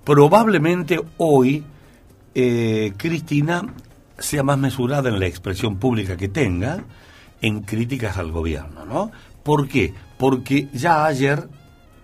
probablemente 0.03 0.99
hoy 1.17 1.63
eh, 2.33 2.93
Cristina 2.97 3.73
sea 4.17 4.43
más 4.43 4.57
mesurada 4.57 5.09
en 5.09 5.19
la 5.19 5.27
expresión 5.27 5.77
pública 5.77 6.17
que 6.17 6.27
tenga 6.29 6.83
en 7.41 7.61
críticas 7.61 8.17
al 8.17 8.31
gobierno, 8.31 8.85
¿no? 8.85 9.11
¿Por 9.43 9.67
qué? 9.67 9.93
Porque 10.17 10.67
ya 10.73 11.05
ayer 11.05 11.47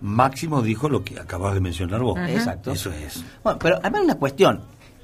Máximo 0.04 0.60
dijo 0.60 0.90
lo 0.90 1.02
que 1.02 1.18
acabas 1.18 1.54
de 1.54 1.60
mencionar 1.60 2.02
vos. 2.02 2.18
Exacto. 2.28 2.72
Eso 2.72 2.92
es. 2.92 3.24
Bueno, 3.42 3.58
pero 3.58 3.78
además 3.78 4.02
una 4.02 4.14
cuestión. 4.16 4.60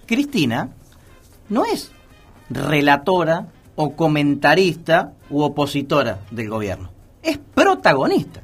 Cristina 0.07 0.69
no 1.49 1.65
es 1.65 1.91
relatora 2.51 3.47
o 3.77 3.97
comentarista 3.97 5.13
u 5.31 5.41
opositora 5.43 6.19
del 6.31 6.51
gobierno. 6.51 6.91
Es 7.23 7.39
protagonista. 7.39 8.43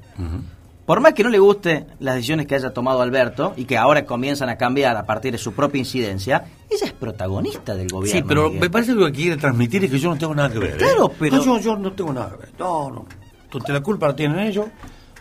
Por 0.86 1.00
más 1.00 1.12
que 1.14 1.24
no 1.24 1.28
le 1.30 1.38
guste 1.40 1.84
las 1.98 2.14
decisiones 2.14 2.46
que 2.46 2.54
haya 2.54 2.70
tomado 2.72 3.02
Alberto 3.02 3.52
y 3.56 3.64
que 3.66 3.76
ahora 3.76 4.06
comienzan 4.06 4.48
a 4.48 4.56
cambiar 4.56 4.96
a 4.96 5.04
partir 5.04 5.32
de 5.32 5.38
su 5.38 5.52
propia 5.52 5.80
incidencia, 5.80 6.44
ella 6.70 6.86
es 6.86 6.92
protagonista 6.92 7.74
del 7.74 7.88
gobierno. 7.88 8.20
Sí, 8.20 8.24
pero 8.26 8.44
Miguel. 8.44 8.60
me 8.60 8.70
parece 8.70 8.92
que 8.94 9.00
lo 9.00 9.06
que 9.06 9.12
quiere 9.12 9.36
transmitir 9.36 9.84
es 9.84 9.90
que 9.90 9.98
yo 9.98 10.08
no 10.10 10.16
tengo 10.16 10.34
nada 10.34 10.48
que 10.50 10.58
ver. 10.60 10.70
¿eh? 10.74 10.78
Claro, 10.78 11.12
pero- 11.18 11.36
No, 11.36 11.44
yo, 11.44 11.58
yo 11.58 11.76
no 11.76 11.92
tengo 11.92 12.12
nada 12.14 12.30
que 12.30 12.36
ver. 12.36 12.48
No, 12.58 12.88
no. 12.90 13.04
Entonces 13.44 13.70
la 13.74 13.80
culpa 13.82 14.06
la 14.06 14.16
tienen 14.16 14.38
ellos. 14.38 14.66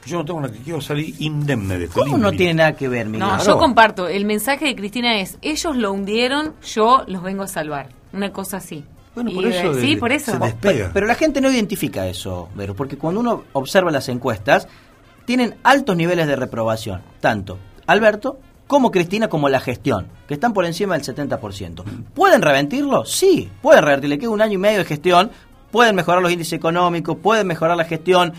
Yo 0.05 0.17
no 0.17 0.25
tengo 0.25 0.41
nada 0.41 0.53
que 0.53 0.59
quiero 0.59 0.81
salir 0.81 1.15
indemne 1.19 1.77
de 1.79 1.85
esto. 1.85 1.99
¿Cómo 2.01 2.17
no 2.17 2.31
tiene 2.31 2.53
nada 2.55 2.75
que 2.75 2.87
ver, 2.87 3.07
Miguel? 3.07 3.27
No, 3.27 3.43
yo 3.43 3.57
comparto. 3.57 4.07
El 4.07 4.25
mensaje 4.25 4.65
de 4.65 4.75
Cristina 4.75 5.19
es, 5.19 5.37
ellos 5.41 5.75
lo 5.75 5.91
hundieron, 5.91 6.53
yo 6.63 7.03
los 7.07 7.23
vengo 7.23 7.43
a 7.43 7.47
salvar. 7.47 7.89
Una 8.13 8.31
cosa 8.31 8.57
así. 8.57 8.83
Bueno, 9.15 9.31
Y, 9.31 9.35
por 9.35 9.45
eso 9.45 9.73
de- 9.73 9.81
sí, 9.81 9.95
por 9.95 10.11
eso. 10.11 10.37
Pero, 10.61 10.89
pero 10.93 11.07
la 11.07 11.15
gente 11.15 11.41
no 11.41 11.49
identifica 11.49 12.05
eso, 12.07 12.49
Vero, 12.55 12.75
porque 12.75 12.97
cuando 12.97 13.21
uno 13.21 13.43
observa 13.53 13.89
las 13.89 14.07
encuestas, 14.09 14.67
tienen 15.25 15.55
altos 15.63 15.95
niveles 15.95 16.27
de 16.27 16.35
reprobación, 16.35 17.01
tanto 17.19 17.57
Alberto 17.87 18.39
como 18.67 18.91
Cristina 18.91 19.27
como 19.27 19.47
la 19.47 19.59
gestión, 19.59 20.07
que 20.27 20.33
están 20.33 20.53
por 20.53 20.65
encima 20.65 20.97
del 20.97 21.03
70%. 21.05 21.83
¿Pueden 22.13 22.41
revertirlo? 22.41 23.05
Sí, 23.05 23.49
pueden 23.61 23.83
revertirlo. 23.83 24.15
Le 24.15 24.19
queda 24.19 24.29
un 24.31 24.41
año 24.41 24.53
y 24.53 24.57
medio 24.57 24.79
de 24.79 24.85
gestión, 24.85 25.31
pueden 25.71 25.95
mejorar 25.95 26.21
los 26.21 26.31
índices 26.31 26.53
económicos, 26.53 27.15
pueden 27.17 27.47
mejorar 27.47 27.77
la 27.77 27.85
gestión, 27.85 28.33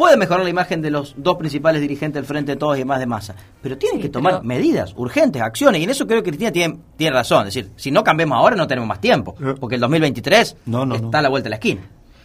pueden 0.00 0.18
mejorar 0.18 0.42
la 0.44 0.48
imagen 0.48 0.80
de 0.80 0.90
los 0.90 1.14
dos 1.18 1.36
principales 1.36 1.82
dirigentes 1.82 2.14
del 2.14 2.24
Frente 2.24 2.52
de 2.52 2.56
Todos 2.56 2.76
y 2.76 2.78
demás 2.78 3.00
de 3.00 3.04
masa. 3.04 3.34
Pero 3.60 3.76
tienen 3.76 4.00
que 4.00 4.08
tomar 4.08 4.36
pero- 4.36 4.44
medidas 4.44 4.94
urgentes, 4.96 5.42
acciones, 5.42 5.78
y 5.78 5.84
en 5.84 5.90
eso 5.90 6.06
creo 6.06 6.22
que 6.22 6.30
Cristina 6.30 6.50
tiene, 6.50 6.78
tiene 6.96 7.14
razón. 7.14 7.46
Es 7.46 7.52
decir, 7.54 7.70
si 7.76 7.90
no 7.90 8.02
cambiamos 8.02 8.38
ahora 8.38 8.56
no 8.56 8.66
tenemos 8.66 8.88
más 8.88 8.98
tiempo, 8.98 9.34
porque 9.60 9.74
el 9.74 9.80
2023 9.82 10.56
No, 10.64 10.86
no, 10.86 10.94
está 10.94 11.18
a 11.18 11.22
la 11.22 11.28
vuelta 11.28 11.44
de 11.44 11.50
la 11.50 11.56
esquina. 11.56 11.82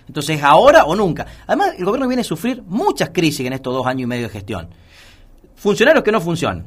Entonces, 0.07 0.41
ahora 0.41 0.85
o 0.85 0.95
nunca. 0.95 1.25
Además, 1.47 1.71
el 1.77 1.83
gobierno 1.83 2.07
viene 2.07 2.21
a 2.21 2.23
sufrir 2.23 2.63
muchas 2.65 3.09
crisis 3.09 3.45
en 3.45 3.51
estos 3.51 3.73
dos 3.73 3.85
años 3.85 4.03
y 4.03 4.07
medio 4.07 4.23
de 4.27 4.29
gestión. 4.29 4.69
Funcionarios 5.55 6.01
que 6.01 6.13
no 6.13 6.21
funcionan. 6.21 6.63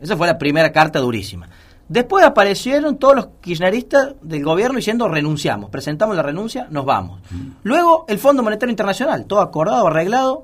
Esa 0.00 0.16
fue 0.16 0.26
la 0.26 0.38
primera 0.38 0.72
carta 0.72 0.98
durísima. 0.98 1.48
Después 1.88 2.24
aparecieron 2.24 2.98
todos 2.98 3.16
los 3.16 3.28
kirchneristas 3.40 4.14
del 4.20 4.44
gobierno 4.44 4.76
diciendo 4.76 5.08
renunciamos, 5.08 5.70
presentamos 5.70 6.14
la 6.14 6.22
renuncia, 6.22 6.66
nos 6.70 6.84
vamos. 6.84 7.20
Luego 7.62 8.04
el 8.08 8.18
Fondo 8.18 8.42
Monetario 8.42 8.70
Internacional, 8.70 9.24
todo 9.24 9.40
acordado, 9.40 9.86
arreglado. 9.86 10.42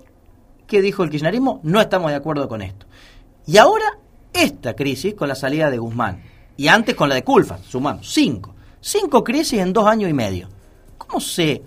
¿Qué 0.66 0.80
dijo 0.80 1.02
el 1.02 1.10
kirchnerismo? 1.10 1.60
No 1.62 1.80
estamos 1.80 2.10
de 2.10 2.16
acuerdo 2.16 2.48
con 2.48 2.62
esto. 2.62 2.86
Y 3.46 3.58
ahora 3.58 3.98
esta 4.32 4.74
crisis 4.74 5.14
con 5.14 5.28
la 5.28 5.34
salida 5.34 5.70
de 5.70 5.78
Guzmán. 5.78 6.22
Y 6.56 6.68
antes 6.68 6.94
con 6.94 7.08
la 7.08 7.14
de 7.14 7.24
Culfa, 7.24 7.58
sumamos 7.58 8.10
cinco. 8.10 8.54
Cinco 8.80 9.22
crisis 9.22 9.60
en 9.60 9.72
dos 9.72 9.86
años 9.86 10.10
y 10.10 10.14
medio. 10.14 10.48
¿Cómo 10.96 11.20
se 11.20 11.62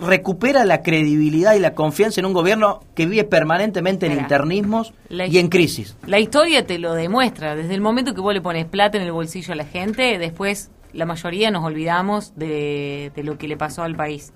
recupera 0.00 0.64
la 0.64 0.82
credibilidad 0.82 1.54
y 1.54 1.60
la 1.60 1.74
confianza 1.74 2.20
en 2.20 2.26
un 2.26 2.32
gobierno 2.32 2.80
que 2.94 3.06
vive 3.06 3.24
permanentemente 3.24 4.06
en 4.06 4.12
Mira, 4.12 4.22
internismos 4.22 4.92
y 5.10 5.38
en 5.38 5.48
crisis? 5.48 5.96
La 6.06 6.18
historia 6.18 6.66
te 6.66 6.78
lo 6.78 6.94
demuestra. 6.94 7.54
Desde 7.54 7.74
el 7.74 7.80
momento 7.80 8.14
que 8.14 8.20
vos 8.20 8.34
le 8.34 8.40
pones 8.40 8.66
plata 8.66 8.96
en 8.98 9.04
el 9.04 9.12
bolsillo 9.12 9.52
a 9.52 9.56
la 9.56 9.64
gente, 9.64 10.18
después 10.18 10.70
la 10.92 11.06
mayoría 11.06 11.50
nos 11.50 11.64
olvidamos 11.64 12.32
de, 12.36 13.12
de 13.14 13.22
lo 13.24 13.38
que 13.38 13.48
le 13.48 13.56
pasó 13.56 13.82
al 13.82 13.96
país. 13.96 14.32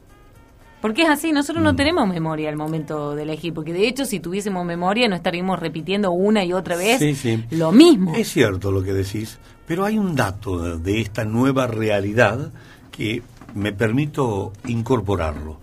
Porque 0.80 1.02
es 1.02 1.08
así, 1.08 1.32
nosotros 1.32 1.62
Mm. 1.62 1.64
no 1.66 1.74
tenemos 1.76 2.08
memoria 2.08 2.48
al 2.48 2.56
momento 2.56 3.14
de 3.14 3.22
elegir, 3.22 3.52
porque 3.54 3.72
de 3.72 3.88
hecho 3.88 4.04
si 4.04 4.20
tuviésemos 4.20 4.64
memoria 4.64 5.08
no 5.08 5.16
estaríamos 5.16 5.58
repitiendo 5.58 6.12
una 6.12 6.44
y 6.44 6.52
otra 6.52 6.76
vez 6.76 6.98
Sí, 6.98 7.14
sí. 7.14 7.44
lo 7.50 7.72
mismo. 7.72 8.14
Es 8.14 8.28
cierto 8.28 8.70
lo 8.70 8.82
que 8.82 8.92
decís, 8.92 9.38
pero 9.66 9.84
hay 9.84 9.98
un 9.98 10.14
dato 10.14 10.78
de 10.78 11.00
esta 11.00 11.24
nueva 11.24 11.66
realidad 11.66 12.52
que 12.92 13.22
me 13.56 13.72
permito 13.72 14.52
incorporarlo. 14.66 15.58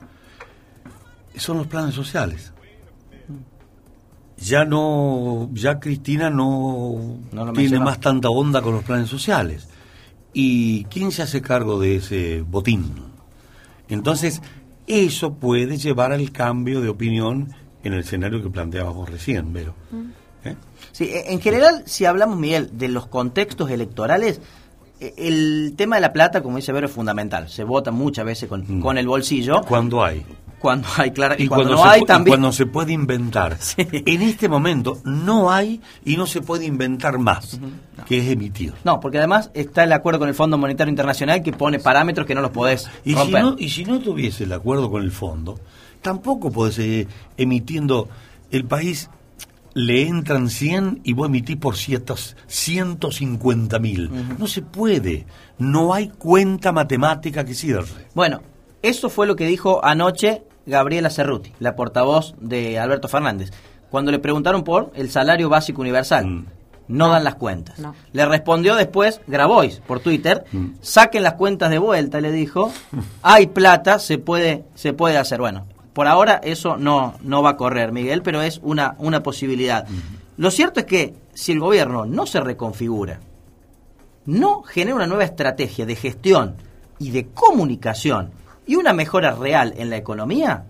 Son 1.36 1.58
los 1.58 1.68
planes 1.68 1.96
sociales. 1.96 2.52
Ya 4.38 4.66
no, 4.66 5.50
ya 5.54 5.80
Cristina 5.80 6.30
no, 6.30 7.18
No 7.32 7.46
lo 7.46 7.54
tiene 7.54 7.70
menciona. 7.70 7.86
más 7.86 8.00
tanta 8.00 8.30
onda 8.30 8.62
con 8.62 8.74
los 8.74 8.84
planes 8.84 9.10
sociales. 9.10 9.68
¿Y 10.34 10.84
quién 10.86 11.12
se 11.12 11.22
hace 11.22 11.42
cargo 11.42 11.80
de 11.80 11.98
ese 11.98 12.42
botín? 12.42 12.92
Entonces, 13.88 14.42
eso 14.88 15.36
puede 15.36 15.78
llevar 15.78 16.12
al 16.12 16.32
cambio 16.32 16.82
de 16.82 16.90
opinión 16.90 17.54
en 17.84 17.94
el 17.94 18.00
escenario 18.00 18.42
que 18.42 18.50
planteábamos 18.50 19.10
recién, 19.10 19.54
Vero. 19.54 19.76
¿Eh? 20.44 20.56
Sí, 20.92 21.06
e- 21.06 21.32
en 21.32 21.40
general, 21.40 21.84
si 21.86 22.06
hablamos, 22.06 22.38
Miguel, 22.38 22.72
de 22.74 22.88
los 22.90 23.06
contextos 23.08 23.70
electorales, 23.70 24.42
el 25.18 25.74
tema 25.76 25.96
de 25.96 26.02
la 26.02 26.14
plata, 26.14 26.42
como 26.44 26.58
dice 26.58 26.72
Vero, 26.72 26.88
es 26.88 26.94
fundamental. 26.94 27.50
Se 27.50 27.64
vota 27.64 27.92
muchas 27.92 28.26
veces 28.26 28.48
con, 28.50 28.80
con 28.82 28.98
el 28.98 29.08
bolsillo. 29.08 29.62
Cuando 29.62 30.04
hay. 30.04 30.26
Cuando 30.60 30.88
hay, 30.96 31.12
claro. 31.12 31.36
Y, 31.38 31.44
Y 31.44 31.48
cuando, 31.48 31.66
cuando, 31.72 31.84
no 31.84 31.90
hay 31.90 32.02
también. 32.04 32.32
cuando 32.38 32.52
se 32.54 32.66
puede 32.66 32.94
inventar. 32.94 33.58
En 33.78 34.22
este 34.22 34.48
momento 34.48 34.98
no 35.04 35.52
hay 35.52 35.82
y 36.06 36.16
no 36.16 36.26
se 36.26 36.40
puede 36.42 36.66
inventar 36.66 37.18
más, 37.18 37.60
que 38.06 38.20
es 38.20 38.30
emitir. 38.32 38.74
No, 38.86 39.00
porque 39.02 39.18
además 39.18 39.52
está 39.54 39.84
el 39.84 39.92
acuerdo 39.92 40.20
con 40.20 40.30
el 40.30 40.36
Fondo 40.36 40.58
Monetario 40.58 40.90
Internacional 40.90 41.44
que 41.44 41.52
pone 41.52 41.80
parámetros 41.80 42.26
que 42.26 42.34
no 42.36 42.42
los 42.42 42.52
podés 42.52 42.90
Y 43.04 43.10
si, 43.12 43.16
romper. 43.16 43.42
no, 43.44 43.56
y 43.60 43.70
si 43.70 43.84
no 43.84 44.00
tuviese 44.00 44.46
el 44.46 44.54
acuerdo 44.54 44.90
con 44.90 45.04
el 45.04 45.12
fondo, 45.12 45.60
tampoco 46.02 46.50
podés 46.52 46.76
seguir 46.76 47.08
emitiendo. 47.36 48.08
El 48.50 48.64
país 48.66 49.10
le 49.74 50.08
entran 50.08 50.50
100 50.50 51.02
y 51.04 51.14
vos 51.14 51.28
emitís 51.28 51.58
por 51.58 51.76
ciertos 51.76 52.36
150 52.48 53.80
mil. 53.80 54.10
No 54.38 54.48
se 54.48 54.62
puede. 54.62 55.26
No 55.58 55.94
hay 55.94 56.10
cuenta 56.10 56.72
matemática 56.72 57.44
que 57.44 57.54
cierre. 57.54 58.08
Bueno, 58.14 58.42
eso 58.82 59.10
fue 59.10 59.28
lo 59.28 59.36
que 59.36 59.46
dijo 59.46 59.84
anoche 59.84 60.44
Gabriela 60.66 61.10
Cerruti, 61.10 61.52
la 61.60 61.76
portavoz 61.76 62.36
de 62.40 62.80
Alberto 62.80 63.08
Fernández, 63.08 63.52
cuando 63.90 64.12
le 64.12 64.20
preguntaron 64.20 64.64
por 64.64 64.92
el 64.96 65.10
salario 65.10 65.50
básico 65.50 65.82
universal. 65.82 66.46
No 66.88 67.08
dan 67.10 67.24
las 67.24 67.36
cuentas. 67.36 67.80
No. 67.80 67.96
Le 68.12 68.26
respondió 68.26 68.76
después 68.76 69.22
Grabois 69.26 69.80
por 69.88 70.02
Twitter, 70.02 70.44
saquen 70.82 71.24
las 71.24 71.36
cuentas 71.36 71.70
de 71.70 71.78
vuelta, 71.78 72.20
le 72.20 72.32
dijo, 72.32 72.72
hay 73.22 73.48
plata, 73.48 74.00
se 74.00 74.18
puede, 74.18 74.66
se 74.76 74.92
puede 74.94 75.18
hacer. 75.18 75.40
Bueno, 75.40 75.66
por 75.94 76.08
ahora 76.08 76.42
eso 76.44 76.78
no, 76.78 77.16
no 77.22 77.42
va 77.42 77.52
a 77.52 77.58
correr, 77.58 77.92
Miguel, 77.92 78.22
pero 78.24 78.42
es 78.42 78.60
una, 78.64 78.96
una 78.98 79.24
posibilidad. 79.24 79.88
Lo 80.38 80.50
cierto 80.50 80.80
es 80.80 80.86
que 80.86 81.16
si 81.34 81.52
el 81.52 81.60
gobierno 81.60 82.06
no 82.06 82.26
se 82.26 82.40
reconfigura, 82.40 83.20
no 84.26 84.64
genera 84.64 84.96
una 84.96 85.08
nueva 85.08 85.24
estrategia 85.24 85.86
de 85.86 85.96
gestión 85.96 86.56
y 87.00 87.12
de 87.12 87.28
comunicación 87.28 88.32
y 88.66 88.76
una 88.76 88.94
mejora 88.94 89.32
real 89.34 89.74
en 89.78 89.90
la 89.90 89.98
economía, 89.98 90.66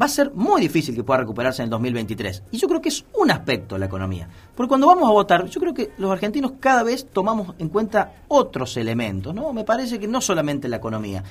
va 0.00 0.06
a 0.06 0.08
ser 0.08 0.32
muy 0.32 0.60
difícil 0.60 0.94
que 0.94 1.04
pueda 1.04 1.20
recuperarse 1.20 1.62
en 1.62 1.64
el 1.64 1.70
2023. 1.70 2.44
Y 2.52 2.58
yo 2.58 2.68
creo 2.68 2.80
que 2.80 2.88
es 2.88 3.04
un 3.14 3.30
aspecto 3.30 3.74
de 3.74 3.80
la 3.80 3.86
economía. 3.86 4.28
Porque 4.54 4.68
cuando 4.68 4.86
vamos 4.86 5.08
a 5.08 5.12
votar, 5.12 5.46
yo 5.46 5.60
creo 5.60 5.74
que 5.74 5.90
los 5.98 6.10
argentinos 6.10 6.52
cada 6.60 6.82
vez 6.82 7.08
tomamos 7.10 7.54
en 7.58 7.68
cuenta 7.68 8.22
otros 8.28 8.76
elementos, 8.76 9.34
¿no? 9.34 9.52
Me 9.52 9.64
parece 9.64 9.98
que 9.98 10.08
no 10.08 10.20
solamente 10.20 10.68
la 10.68 10.76
economía. 10.76 11.22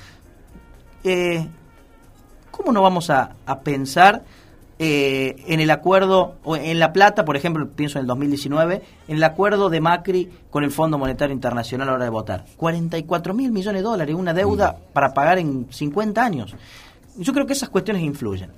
Eh, 1.02 1.46
¿Cómo 2.52 2.70
no 2.72 2.80
vamos 2.82 3.10
a, 3.10 3.32
a 3.46 3.60
pensar 3.60 4.22
eh, 4.78 5.36
en 5.48 5.60
el 5.60 5.70
acuerdo, 5.70 6.36
o 6.44 6.56
en 6.56 6.78
La 6.78 6.92
Plata, 6.92 7.24
por 7.24 7.36
ejemplo, 7.36 7.68
pienso 7.68 7.98
en 7.98 8.02
el 8.02 8.06
2019, 8.08 8.82
en 9.08 9.16
el 9.16 9.24
acuerdo 9.24 9.68
de 9.70 9.80
Macri 9.80 10.28
con 10.50 10.62
el 10.64 10.70
Fondo 10.70 10.98
Monetario 10.98 11.32
Internacional 11.34 11.88
a 11.88 11.90
la 11.92 11.96
hora 11.96 12.04
de 12.04 12.10
votar? 12.10 12.44
44 12.56 13.32
mil 13.34 13.52
millones 13.52 13.80
de 13.82 13.84
dólares, 13.88 14.14
una 14.14 14.32
deuda 14.34 14.76
para 14.92 15.12
pagar 15.14 15.38
en 15.38 15.66
50 15.70 16.24
años. 16.24 16.54
Yo 17.16 17.32
creo 17.32 17.46
que 17.46 17.52
esas 17.52 17.68
cuestiones 17.68 18.02
influyen. 18.02 18.50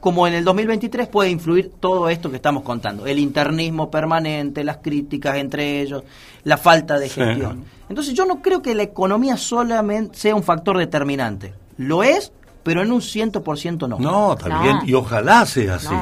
Como 0.00 0.26
en 0.26 0.34
el 0.34 0.44
2023 0.44 1.06
puede 1.08 1.30
influir 1.30 1.70
todo 1.78 2.08
esto 2.08 2.28
que 2.28 2.36
estamos 2.36 2.64
contando, 2.64 3.06
el 3.06 3.20
internismo 3.20 3.88
permanente, 3.88 4.64
las 4.64 4.78
críticas 4.78 5.36
entre 5.36 5.80
ellos, 5.80 6.02
la 6.42 6.56
falta 6.56 6.98
de 6.98 7.08
Sí. 7.08 7.20
gestión. 7.20 7.64
Entonces 7.88 8.14
yo 8.14 8.24
no 8.24 8.42
creo 8.42 8.62
que 8.62 8.74
la 8.74 8.82
economía 8.82 9.36
solamente 9.36 10.18
sea 10.18 10.34
un 10.34 10.42
factor 10.42 10.76
determinante. 10.78 11.54
Lo 11.76 12.02
es, 12.02 12.32
pero 12.62 12.82
en 12.82 12.92
un 12.92 13.00
100% 13.00 13.88
no. 13.88 13.98
No, 13.98 14.36
también, 14.36 14.78
y 14.86 14.94
ojalá 14.94 15.46
sea 15.46 15.76
así. 15.76 15.94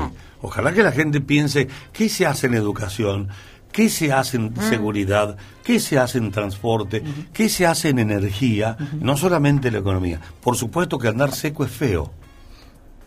Ojalá 0.43 0.73
que 0.73 0.83
la 0.83 0.93
gente 0.93 1.21
piense 1.21 1.69
qué 1.93 2.09
se 2.09 2.27
hace 2.27 2.47
en 2.47 2.55
educación, 2.55 3.29
qué 3.73 3.89
se 3.89 4.13
hace 4.13 4.37
en 4.37 4.57
seguridad, 4.57 5.37
qué 5.65 5.81
se 5.81 5.99
hace 5.99 6.19
en 6.19 6.31
transporte, 6.31 7.03
qué 7.33 7.49
se 7.49 7.67
hace 7.67 7.91
en 7.91 7.99
energía, 7.99 8.77
no 9.01 9.17
solamente 9.17 9.71
la 9.71 9.79
economía. 9.79 10.21
Por 10.43 10.57
supuesto 10.57 10.99
que 10.99 11.09
andar 11.09 11.33
seco 11.33 11.65
es 11.65 11.71
feo 11.71 12.11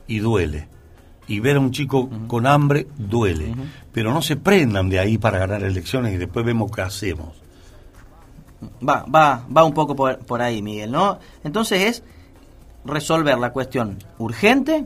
y 0.08 0.20
duele. 0.20 0.68
Y 1.26 1.40
ver 1.40 1.56
a 1.56 1.60
un 1.62 1.72
chico 1.72 2.10
con 2.28 2.46
hambre 2.46 2.88
duele. 2.98 3.56
Pero 3.92 4.14
no 4.14 4.22
se 4.22 4.36
prendan 4.36 4.90
de 4.90 5.00
ahí 5.00 5.18
para 5.18 5.40
ganar 5.40 5.64
elecciones 5.64 6.14
y 6.14 6.18
después 6.18 6.46
vemos 6.46 6.72
qué 6.72 6.82
hacemos. 6.82 7.30
Va, 8.88 9.06
va, 9.14 9.46
va 9.56 9.64
un 9.64 9.74
poco 9.74 9.96
por, 9.96 10.20
por 10.20 10.42
ahí, 10.42 10.62
Miguel, 10.62 10.92
¿no? 10.92 11.20
Entonces 11.44 11.82
es 11.82 12.04
resolver 12.86 13.38
la 13.38 13.52
cuestión 13.52 13.98
urgente, 14.18 14.86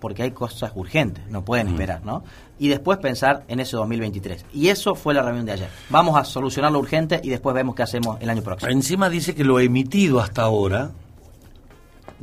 porque 0.00 0.22
hay 0.22 0.30
cosas 0.32 0.72
urgentes, 0.74 1.24
no 1.30 1.44
pueden 1.44 1.68
esperar, 1.68 2.04
¿no? 2.04 2.24
Y 2.58 2.68
después 2.68 2.98
pensar 2.98 3.44
en 3.48 3.60
ese 3.60 3.76
2023. 3.76 4.44
Y 4.52 4.68
eso 4.68 4.94
fue 4.94 5.14
la 5.14 5.22
reunión 5.22 5.46
de 5.46 5.52
ayer. 5.52 5.68
Vamos 5.90 6.16
a 6.18 6.24
solucionar 6.24 6.70
lo 6.72 6.78
urgente 6.78 7.20
y 7.22 7.30
después 7.30 7.54
vemos 7.54 7.74
qué 7.74 7.82
hacemos 7.82 8.18
el 8.20 8.28
año 8.30 8.42
próximo. 8.42 8.70
Encima 8.70 9.08
dice 9.08 9.34
que 9.34 9.44
lo 9.44 9.58
emitido 9.60 10.20
hasta 10.20 10.42
ahora 10.42 10.90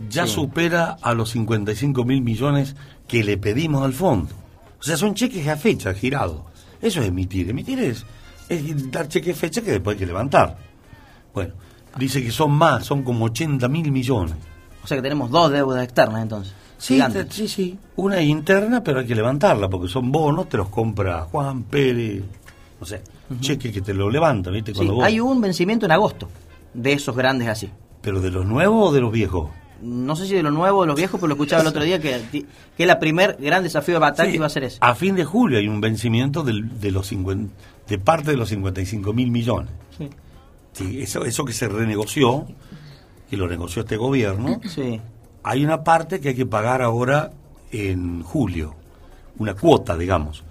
ya 0.10 0.25
Sí. 0.25 0.34
supera 0.34 0.97
a 1.01 1.13
los 1.13 1.32
55 1.32 2.04
mil 2.06 2.21
millones 2.21 2.75
que 3.08 3.23
le 3.23 3.38
pedimos 3.38 3.84
al 3.84 3.93
fondo. 3.93 4.34
O 4.80 4.84
sea, 4.84 4.95
son 4.97 5.13
cheques 5.13 5.47
a 5.47 5.58
fecha, 5.58 5.93
girados. 5.93 6.41
Eso 6.82 7.01
es 7.01 7.08
emitir. 7.08 7.49
Emitir 7.49 7.80
es, 7.80 8.06
es 8.49 8.89
dar 8.91 9.08
cheque 9.08 9.32
a 9.32 9.36
fecha 9.36 9.62
que 9.62 9.71
después 9.71 9.95
hay 9.95 9.99
que 9.99 10.06
levantar. 10.06 10.58
Bueno, 11.34 11.54
dice 11.97 12.23
que 12.23 12.32
son 12.32 12.51
más, 12.51 12.86
son 12.86 13.04
como 13.04 13.25
80 13.25 13.67
mil 13.67 13.91
millones. 13.91 14.36
O 14.84 14.88
sea 14.88 14.97
que 14.97 15.04
tenemos 15.04 15.30
dos 15.30 15.51
deudas 15.51 15.84
externas 15.84 16.21
entonces. 16.23 16.54
Sí, 16.77 16.95
Gigantes. 16.95 17.27
sí, 17.30 17.47
sí. 17.47 17.77
Una 17.95 18.17
es 18.19 18.27
interna, 18.27 18.84
pero 18.84 18.99
hay 19.01 19.06
que 19.06 19.13
levantarla 19.15 19.69
porque 19.69 19.88
son 19.88 20.12
bonos, 20.12 20.49
te 20.49 20.58
los 20.58 20.69
compra 20.69 21.21
Juan 21.32 21.63
Pérez, 21.63 22.23
no 22.80 22.86
sé, 22.88 23.01
cheque 23.39 23.71
que 23.71 23.82
te 23.82 23.93
lo 23.93 24.10
levanta, 24.10 24.49
¿viste? 24.49 24.71
Sí, 24.71 24.77
Cuando 24.77 24.95
vos- 24.95 25.04
hay 25.06 25.19
un 25.19 25.39
vencimiento 25.41 25.86
en 25.86 25.91
agosto 25.91 26.27
de 26.73 26.93
esos 26.93 27.15
grandes 27.15 27.47
así. 27.49 27.69
¿Pero 28.01 28.19
de 28.19 28.32
los 28.32 28.45
nuevos 28.47 28.89
o 28.89 28.91
de 28.93 29.01
los 29.01 29.12
viejos? 29.12 29.51
No 29.84 30.15
sé 30.15 30.25
si 30.27 30.34
de 30.34 30.41
los 30.43 30.54
nuevos 30.54 30.80
o 30.80 30.82
de 30.82 30.88
los 30.88 30.95
viejos, 30.95 31.19
pero 31.19 31.27
lo 31.27 31.34
escuchaba 31.36 31.62
el 31.62 31.67
otro 31.67 31.84
día 31.84 31.99
que, 31.99 32.45
que 32.77 32.86
la 32.88 32.97
primer 32.99 33.38
gran 33.39 33.62
desafío 33.63 33.95
de 33.95 33.99
Bataki 33.99 34.32
Sí, 34.32 34.36
iba 34.38 34.45
a 34.47 34.49
ser 34.49 34.63
ese. 34.63 34.77
A 34.82 34.95
fin 34.95 35.15
de 35.15 35.23
julio 35.25 35.60
hay 35.60 35.67
un 35.67 35.82
vencimiento 35.82 36.41
del- 36.43 36.80
de 36.80 36.89
los 36.91 37.06
50 37.08 37.54
de 37.88 37.97
parte 37.99 38.32
de 38.32 38.38
los 38.38 38.49
55 38.49 39.13
mil 39.13 39.30
millones. 39.30 39.69
Sí. 39.97 40.10
Sí, 40.73 41.01
eso, 41.01 41.25
eso 41.25 41.43
que 41.45 41.53
se 41.53 41.67
renegoció, 41.67 42.47
que 43.29 43.38
lo 43.38 43.47
negoció 43.47 43.81
este 43.81 43.97
gobierno, 43.97 44.60
Sí. 44.67 44.99
hay 45.43 45.63
una 45.65 45.84
parte 45.84 46.19
que 46.19 46.29
hay 46.29 46.36
que 46.36 46.45
pagar 46.45 46.81
ahora 46.81 47.31
en 47.71 48.23
julio, 48.23 48.75
una 49.38 49.53
cuota, 49.53 49.97
digamos. 49.97 50.43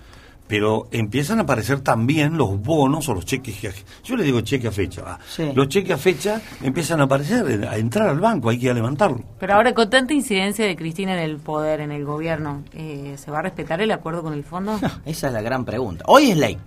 Pero 0.46 0.88
empiezan 0.90 1.38
a 1.38 1.42
aparecer 1.42 1.78
también 1.80 2.36
los 2.36 2.60
bonos 2.60 3.08
o 3.08 3.14
los 3.14 3.24
cheques, 3.24 3.56
que- 3.60 3.72
yo 4.02 4.16
le 4.16 4.24
digo 4.24 4.40
cheque 4.40 4.66
a 4.66 4.72
fecha, 4.72 5.00
va. 5.02 5.18
Sí. 5.28 5.52
los 5.54 5.68
cheques 5.68 5.92
a 5.92 5.96
fecha 5.96 6.40
empiezan 6.60 7.00
a 7.00 7.04
aparecer, 7.04 7.68
a 7.68 7.76
entrar 7.76 8.08
al 8.08 8.18
banco, 8.18 8.50
hay 8.50 8.58
que 8.58 8.64
ir 8.64 8.72
a 8.72 8.74
levantarlo. 8.74 9.22
Pero 9.38 9.54
ahora, 9.54 9.72
con 9.74 9.88
tanta 9.88 10.12
incidencia 10.12 10.66
de 10.66 10.74
Cristina 10.74 11.12
en 11.12 11.20
el 11.20 11.36
poder, 11.36 11.80
en 11.80 11.92
el 11.92 12.04
gobierno, 12.04 12.64
eh, 12.72 13.14
¿se 13.16 13.30
va 13.30 13.38
a 13.38 13.42
respetar 13.42 13.80
el 13.80 13.92
acuerdo 13.92 14.22
con 14.24 14.32
el 14.32 14.42
fondo? 14.42 14.72
Esa 15.06 15.28
es 15.28 15.32
la 15.32 15.40
gran 15.40 15.64
pregunta. 15.64 16.04
Hoy 16.08 16.32
es 16.32 16.36
ley. 16.36 16.58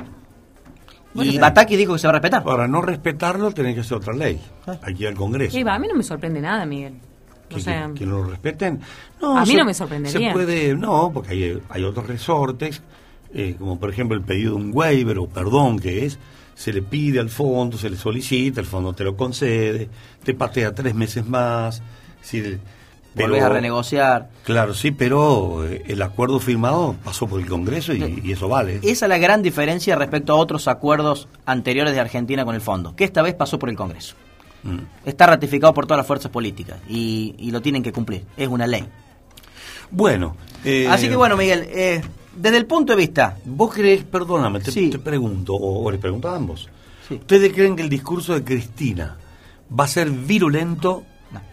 Y. 1.16 1.38
Bataki 1.38 1.76
dijo 1.76 1.94
que 1.94 2.00
se 2.00 2.08
va 2.08 2.12
a 2.12 2.14
respetar. 2.14 2.44
Para 2.44 2.68
no 2.68 2.82
respetarlo, 2.82 3.52
tiene 3.52 3.74
que 3.76 3.82
hacer 3.82 3.98
otra 3.98 4.14
ley, 4.14 4.40
aquí 4.82 5.06
al 5.06 5.14
Congreso. 5.16 5.58
Va, 5.66 5.76
a 5.76 5.80
mí 5.80 5.88
no 5.88 5.96
me 5.96 6.04
sorprende 6.04 6.42
nada, 6.42 6.66
Miguel. 6.66 6.94
O 7.52 7.56
que, 7.56 7.62
sea, 7.62 7.88
que- 7.94 8.00
que 8.00 8.06
lo 8.06 8.24
respeten. 8.24 8.80
A 9.22 9.42
mí 9.42 9.52
se- 9.52 9.58
no 9.58 9.66
me 9.66 9.74
sorprendería. 9.74 10.30
Se 10.30 10.34
puede, 10.34 10.76
no, 10.76 11.12
porque 11.14 11.32
hay, 11.34 11.62
hay 11.70 11.84
otros 11.84 12.08
resortes, 12.08 12.82
eh, 13.34 13.56
como 13.60 13.80
por 13.80 13.90
ejemplo 13.92 14.18
el 14.18 14.24
pedido 14.24 14.52
de 14.56 14.64
un 14.64 14.72
waiver 14.74 15.20
o 15.20 15.28
perdón, 15.28 15.78
que 15.80 16.06
es, 16.06 16.18
se 16.56 16.74
le 16.74 16.82
pide 16.82 17.20
al 17.20 17.30
fondo, 17.30 17.78
se 17.78 17.90
le 17.90 17.98
solicita, 17.98 18.60
el 18.60 18.66
fondo 18.68 18.94
te 18.94 19.04
lo 19.04 19.16
concede, 19.16 19.90
te 20.24 20.34
patea 20.34 20.74
tres 20.74 20.96
meses 20.96 21.26
más. 21.28 21.82
si- 22.22 22.58
Volvés 23.16 23.44
a 23.44 23.50
renegociar. 23.50 24.30
Claro, 24.44 24.74
sí, 24.74 24.92
pero 24.92 25.66
eh, 25.68 25.84
el 25.88 26.02
acuerdo 26.02 26.40
firmado 26.40 26.96
pasó 27.04 27.28
por 27.28 27.40
el 27.40 27.46
Congreso 27.48 27.94
y, 27.94 28.22
y 28.24 28.32
eso 28.32 28.48
vale. 28.50 28.80
Esa 28.82 29.06
es 29.06 29.10
la 29.10 29.18
gran 29.18 29.42
diferencia 29.44 29.96
respecto 29.96 30.34
a 30.34 30.38
otros 30.38 30.68
acuerdos 30.68 31.28
anteriores 31.46 31.94
de 31.94 32.00
Argentina 32.00 32.44
con 32.46 32.56
el 32.56 32.62
fondo, 32.62 32.96
que 32.96 33.04
esta 33.04 33.22
vez 33.22 33.36
pasó 33.36 33.60
por 33.60 33.70
el 33.70 33.76
Congreso. 33.76 34.16
Mm. 34.64 34.78
Está 35.06 35.28
ratificado 35.28 35.74
por 35.74 35.86
todas 35.86 35.98
las 36.00 36.08
fuerzas 36.08 36.32
políticas 36.32 36.78
y, 36.88 37.36
y 37.38 37.52
lo 37.52 37.62
tienen 37.62 37.84
que 37.84 37.92
cumplir. 37.92 38.24
Es 38.38 38.48
una 38.48 38.66
ley. 38.66 38.86
Bueno. 39.92 40.36
eh, 40.64 40.88
Así 40.90 41.08
que 41.10 41.16
bueno, 41.16 41.38
Miguel, 41.38 41.68
eh, 41.70 42.02
desde 42.36 42.58
el 42.58 42.66
punto 42.66 42.94
de 42.94 42.98
vista... 42.98 43.38
¿Vos 43.46 43.74
crees, 43.74 44.04
perdóname, 44.04 44.60
te, 44.60 44.72
te 44.72 45.00
pregunto, 45.00 45.54
o, 45.54 45.84
o 45.86 45.92
les 45.92 46.00
pregunto 46.00 46.30
a 46.30 46.36
ambos, 46.36 46.70
Sí. 47.08 47.16
¿ustedes 47.16 47.52
creen 47.54 47.76
que 47.76 47.84
el 47.84 47.90
discurso 47.90 48.34
de 48.34 48.44
Cristina 48.46 49.18
va 49.78 49.84
a 49.84 49.88
ser 49.88 50.10
virulento 50.10 51.04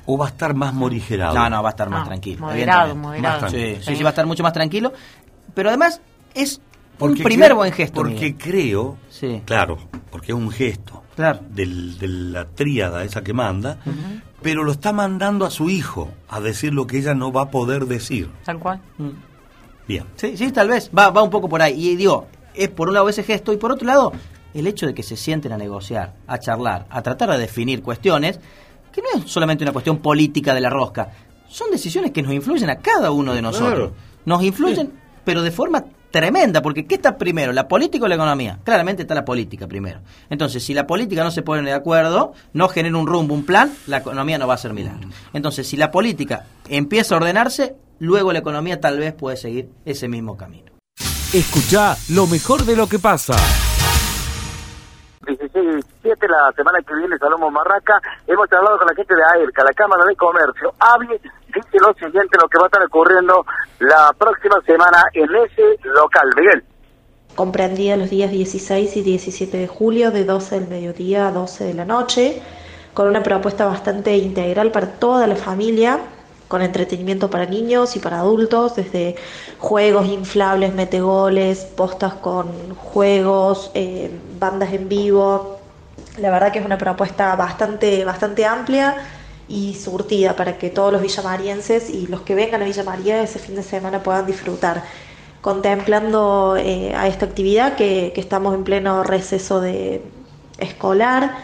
o 0.07 0.17
va 0.19 0.27
a 0.27 0.29
estar 0.29 0.55
más 0.55 0.73
morigerado? 0.75 1.35
No, 1.35 1.49
no, 1.51 1.63
va 1.63 1.69
a 1.69 1.73
estar 1.73 1.89
más 1.91 2.01
No, 2.01 2.07
tranquilo. 2.07 2.41
moderado, 2.47 2.95
moderado. 2.97 3.41
Más 3.43 3.51
Sí, 3.51 3.57
tranquilo. 3.57 3.83
sí, 3.85 3.97
sí, 3.97 4.03
va 4.03 4.09
a 4.09 4.13
estar 4.13 4.27
mucho 4.27 4.43
más 4.43 4.53
tranquilo. 4.53 4.93
Pero 5.55 5.69
además 5.69 6.01
es 6.35 6.61
Porque 6.99 7.19
un 7.19 7.25
primer 7.25 7.47
creo- 7.49 7.57
buen 7.57 7.73
gesto. 7.73 7.95
Porque 7.95 8.15
Miguel. 8.15 8.37
creo, 8.37 8.97
Sí. 9.09 9.43
claro, 9.45 9.79
porque 10.11 10.33
es 10.33 10.39
un 10.39 10.51
gesto 10.51 11.03
Claro. 11.17 11.41
del- 11.51 11.99
de 11.99 12.09
la 12.09 12.45
tríada 12.47 13.05
esa 13.05 13.23
que 13.23 13.33
manda, 13.33 13.79
pero 14.43 14.65
lo 14.65 14.73
está 14.73 14.93
mandando 14.93 15.45
a 15.45 15.51
su 15.51 15.69
hijo 15.71 16.11
a 16.29 16.41
decir 16.41 16.73
lo 16.73 16.87
que 16.87 16.99
ella 16.99 17.15
no 17.15 17.33
va 17.33 17.43
a 17.43 17.51
poder 17.51 17.87
decir. 17.87 18.31
tal 18.45 18.59
cual. 18.59 18.81
Bien. 19.89 20.05
Sí, 20.17 20.37
sí, 20.37 20.53
tal 20.53 20.69
vez. 20.69 20.91
Va, 20.97 21.11
va 21.11 21.23
un 21.23 21.31
poco 21.31 21.49
por 21.49 21.63
ahí. 21.63 21.91
Y 21.91 21.97
digo, 21.97 22.27
es 22.55 22.69
por 22.69 22.89
un 22.89 22.95
lado 22.95 23.09
ese 23.09 23.23
gesto 23.23 23.53
y 23.53 23.57
por 23.57 23.73
otro 23.73 23.87
lado 23.87 24.13
el 24.55 24.67
hecho 24.67 24.87
de 24.87 24.95
que 24.95 25.03
se 25.03 25.17
sienten 25.17 25.53
a 25.53 25.57
negociar, 25.57 26.15
a 26.27 26.39
charlar, 26.39 26.87
a 26.91 27.03
tratar 27.03 27.31
de 27.31 27.39
definir 27.39 27.83
cuestiones 27.83 28.41
que 28.93 29.03
no 29.03 29.21
es 29.21 29.31
solamente 29.31 29.65
una 29.65 29.73
cuestión 29.73 29.99
política 29.99 30.55
de 30.55 30.61
la 30.61 30.71
rosca. 30.71 31.11
Son 31.49 31.71
decisiones 31.71 32.13
que 32.13 32.23
nos 32.23 32.33
influyen 32.33 32.71
a 32.71 32.77
cada 32.77 33.11
uno 33.11 33.35
de 33.35 33.43
nosotros. 33.43 33.91
Claro. 33.91 34.11
Nos 34.25 34.43
influyen, 34.43 34.93
pero 35.25 35.43
de 35.43 35.51
forma 35.51 35.85
tremenda, 36.11 36.61
porque 36.63 36.87
¿qué 36.87 36.97
está 36.97 37.17
primero, 37.17 37.53
la 37.53 37.69
política 37.69 38.05
o 38.05 38.09
la 38.09 38.17
economía? 38.17 38.59
Claramente 38.65 39.03
está 39.03 39.15
la 39.15 39.25
política 39.25 39.67
primero. 39.67 40.01
Entonces, 40.29 40.65
si 40.65 40.75
la 40.75 40.87
política 40.87 41.25
no 41.25 41.31
se 41.31 41.43
pone 41.43 41.63
de 41.63 41.73
acuerdo, 41.73 42.33
no 42.53 42.69
genera 42.69 42.97
un 42.97 43.07
rumbo, 43.07 43.35
un 43.35 43.45
plan, 43.45 43.73
la 43.87 43.99
economía 43.99 44.39
no 44.39 44.47
va 44.47 44.55
a 44.55 44.59
ser 44.59 44.73
milagro. 44.73 45.09
Entonces, 45.33 45.67
si 45.69 45.77
la 45.77 45.91
política 45.91 46.47
empieza 46.69 47.15
a 47.15 47.19
ordenarse, 47.19 47.77
luego 47.99 48.33
la 48.33 48.41
economía 48.41 48.81
tal 48.81 48.99
vez 48.99 49.15
puede 49.15 49.37
seguir 49.37 49.71
ese 49.85 50.09
mismo 50.09 50.37
camino. 50.37 50.73
Escucha 51.33 51.97
lo 52.09 52.27
mejor 52.27 52.65
de 52.65 52.77
lo 52.77 52.89
que 52.89 52.99
pasa. 52.99 53.37
16 56.03 56.05
y 56.05 56.09
17, 56.09 56.29
la 56.29 56.53
semana 56.57 56.79
que 56.83 56.95
viene 56.95 57.19
Salomón 57.19 57.53
Marraca, 57.53 58.01
hemos 58.27 58.51
hablado 58.53 58.79
con 58.79 58.87
la 58.87 58.95
gente 58.95 59.15
de 59.15 59.23
AERCA, 59.23 59.65
la 59.65 59.73
Cámara 59.73 60.05
de 60.07 60.17
Comercio. 60.17 60.75
AVI 60.79 61.21
dice 61.55 61.79
lo 61.81 61.93
siguiente, 61.95 62.39
lo 62.41 62.49
que 62.49 62.59
va 62.59 62.65
a 62.65 62.67
estar 62.67 62.83
ocurriendo 62.85 63.45
la 63.81 64.13
próxima 64.19 64.61
semana 64.67 65.05
en 65.13 65.29
ese 65.35 65.77
local. 65.85 66.29
Miguel. 66.37 66.65
comprendía 67.35 67.97
los 67.97 68.11
días 68.11 68.31
16 68.31 68.97
y 68.97 69.03
17 69.03 69.57
de 69.57 69.67
julio 69.67 70.11
de 70.11 70.25
12 70.25 70.61
del 70.61 70.69
mediodía 70.69 71.29
a 71.29 71.33
12 71.33 71.65
de 71.65 71.75
la 71.75 71.85
noche, 71.85 72.43
con 72.95 73.07
una 73.07 73.23
propuesta 73.23 73.67
bastante 73.67 74.17
integral 74.17 74.71
para 74.73 74.99
toda 74.99 75.27
la 75.27 75.37
familia, 75.37 76.01
con 76.49 76.63
entretenimiento 76.63 77.31
para 77.31 77.47
niños 77.47 77.95
y 77.95 78.01
para 78.01 78.19
adultos, 78.19 78.75
desde 78.75 79.15
juegos 79.59 80.09
inflables, 80.09 80.75
metegoles, 80.75 81.65
postas 81.65 82.15
con 82.15 82.75
juegos, 82.75 83.71
eh, 83.75 84.11
bandas 84.39 84.73
en 84.73 84.89
vivo. 84.89 85.60
La 86.17 86.31
verdad 86.31 86.53
que 86.53 86.59
es 86.59 86.65
una 86.65 86.79
propuesta 86.79 87.35
bastante, 87.37 88.05
bastante 88.05 88.45
amplia 88.45 88.97
y 89.47 89.75
surtida 89.75 90.37
para 90.37 90.59
que 90.59 90.71
todos 90.71 90.93
los 90.93 91.03
villamarienses 91.03 91.91
y 91.91 92.07
los 92.07 92.23
que 92.23 92.35
vengan 92.35 92.63
a 92.63 92.65
Villa 92.65 92.85
María 92.85 93.23
ese 93.23 93.39
fin 93.39 93.55
de 93.57 93.63
semana 93.63 94.03
puedan 94.03 94.27
disfrutar 94.27 94.85
contemplando 95.41 96.57
eh, 96.59 96.95
a 96.95 97.07
esta 97.09 97.27
actividad 97.27 97.77
que, 97.77 98.13
estamos 98.17 98.55
en 98.55 98.65
pleno 98.65 99.03
receso 99.05 99.61
de 99.61 100.03
escolar. 100.59 101.37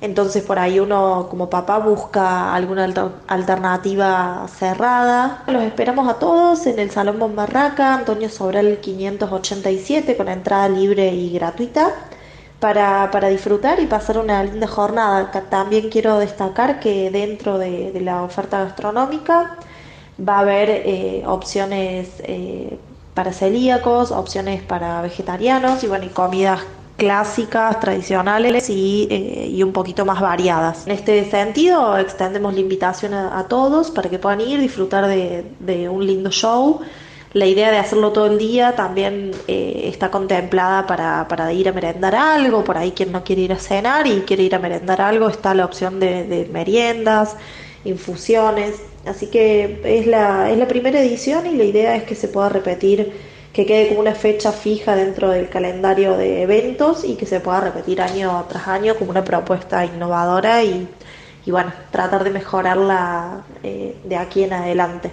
Entonces 0.00 0.42
por 0.44 0.58
ahí 0.58 0.80
uno 0.80 1.26
como 1.30 1.50
papá 1.50 1.78
busca 1.78 2.54
alguna 2.54 2.84
alter- 2.84 3.12
alternativa 3.26 4.46
cerrada. 4.48 5.42
Los 5.46 5.62
esperamos 5.64 6.08
a 6.08 6.18
todos 6.18 6.66
en 6.66 6.78
el 6.78 6.90
Salón 6.90 7.18
Bombarraca, 7.18 7.94
Antonio 7.94 8.28
Sobral 8.30 8.78
587, 8.80 10.16
con 10.16 10.28
entrada 10.28 10.68
libre 10.68 11.12
y 11.14 11.30
gratuita. 11.32 12.09
Para, 12.60 13.10
para 13.10 13.28
disfrutar 13.28 13.80
y 13.80 13.86
pasar 13.86 14.18
una 14.18 14.44
linda 14.44 14.68
jornada. 14.68 15.30
También 15.48 15.88
quiero 15.88 16.18
destacar 16.18 16.78
que 16.78 17.10
dentro 17.10 17.58
de, 17.58 17.98
la 18.00 18.22
oferta 18.22 18.62
gastronómica 18.62 19.56
va 20.26 20.36
a 20.36 20.40
haber 20.40 20.68
eh, 20.70 21.22
opciones 21.26 22.08
eh, 22.20 22.78
para 23.14 23.32
celíacos, 23.32 24.12
opciones 24.12 24.62
para 24.62 25.00
vegetarianos 25.02 25.82
y 25.82 25.86
bueno, 25.86 26.04
y 26.04 26.10
comidas 26.10 26.60
clásicas, 26.96 27.80
tradicionales 27.80 28.68
y, 28.68 29.08
eh, 29.10 29.48
y, 29.50 29.62
un 29.62 29.72
poquito 29.72 30.04
más 30.04 30.20
variadas. 30.20 30.86
En 30.86 30.92
este 30.92 31.28
sentido, 31.30 31.96
extendemos 31.96 32.52
la 32.52 32.60
invitación 32.60 33.14
a, 33.14 33.42
todos 33.48 33.90
para 33.90 34.10
que 34.10 34.18
puedan 34.18 34.42
ir, 34.42 34.60
disfrutar 34.60 35.06
de, 35.06 35.46
de 35.60 35.88
un 35.88 36.06
lindo 36.06 36.30
show 36.30 36.82
la 37.32 37.46
idea 37.46 37.70
de 37.70 37.78
hacerlo 37.78 38.12
todo 38.12 38.26
el 38.26 38.38
día 38.38 38.74
también 38.74 39.30
eh, 39.46 39.82
está 39.84 40.10
contemplada 40.10 40.86
para, 40.86 41.28
para, 41.28 41.52
ir 41.52 41.68
a 41.68 41.72
merendar 41.72 42.14
algo, 42.14 42.64
por 42.64 42.76
ahí 42.76 42.90
quien 42.92 43.12
no 43.12 43.22
quiere 43.22 43.42
ir 43.42 43.52
a 43.52 43.58
cenar 43.58 44.06
y 44.06 44.22
quiere 44.22 44.42
ir 44.42 44.54
a 44.54 44.58
merendar 44.58 45.00
algo, 45.00 45.28
está 45.28 45.54
la 45.54 45.64
opción 45.64 46.00
de, 46.00 46.48
meriendas, 46.52 47.36
infusiones, 47.84 48.82
así 49.06 49.28
que 49.28 49.80
es 49.84 50.06
la, 50.06 50.50
es 50.50 50.58
la 50.58 50.66
primera 50.66 51.00
edición 51.00 51.46
y 51.46 51.54
la 51.54 51.64
idea 51.64 51.96
es 51.96 52.02
que 52.02 52.16
se 52.16 52.28
pueda 52.28 52.48
repetir, 52.48 53.12
que 53.52 53.64
quede 53.66 53.88
como 53.88 54.00
una 54.00 54.14
fecha 54.14 54.52
fija 54.52 54.96
dentro 54.96 55.30
del 55.30 55.48
calendario 55.48 56.16
de 56.16 56.42
eventos 56.42 57.04
y 57.04 57.14
que 57.14 57.26
se 57.26 57.40
pueda 57.40 57.60
repetir 57.60 58.00
año 58.02 58.44
tras 58.48 58.66
año 58.68 58.96
como 58.96 59.10
una 59.10 59.24
propuesta 59.24 59.84
innovadora 59.84 60.62
y, 60.64 60.88
y 61.46 61.50
bueno, 61.50 61.72
tratar 61.92 62.24
de 62.24 62.30
mejorarla 62.30 63.44
eh, 63.62 63.96
de 64.04 64.16
aquí 64.16 64.44
en 64.44 64.52
adelante 64.52 65.10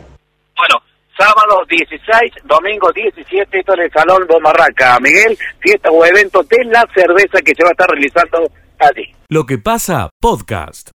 sábado 1.18 1.64
16, 1.68 2.34
domingo 2.46 2.92
17, 2.92 3.60
esto 3.60 3.74
en 3.74 3.82
el 3.82 3.92
Salón 3.92 4.26
Bomarraca. 4.28 5.00
Miguel, 5.00 5.38
fiesta 5.60 5.90
o 5.90 6.06
evento 6.06 6.44
de 6.44 6.64
la 6.66 6.86
cerveza 6.94 7.42
que 7.44 7.54
se 7.56 7.64
va 7.64 7.70
a 7.70 7.72
estar 7.72 7.90
realizando 7.90 8.40
allí. 8.80 9.14
Lo 9.30 9.46
que 9.46 9.58
pasa, 9.58 10.10
podcast. 10.22 10.92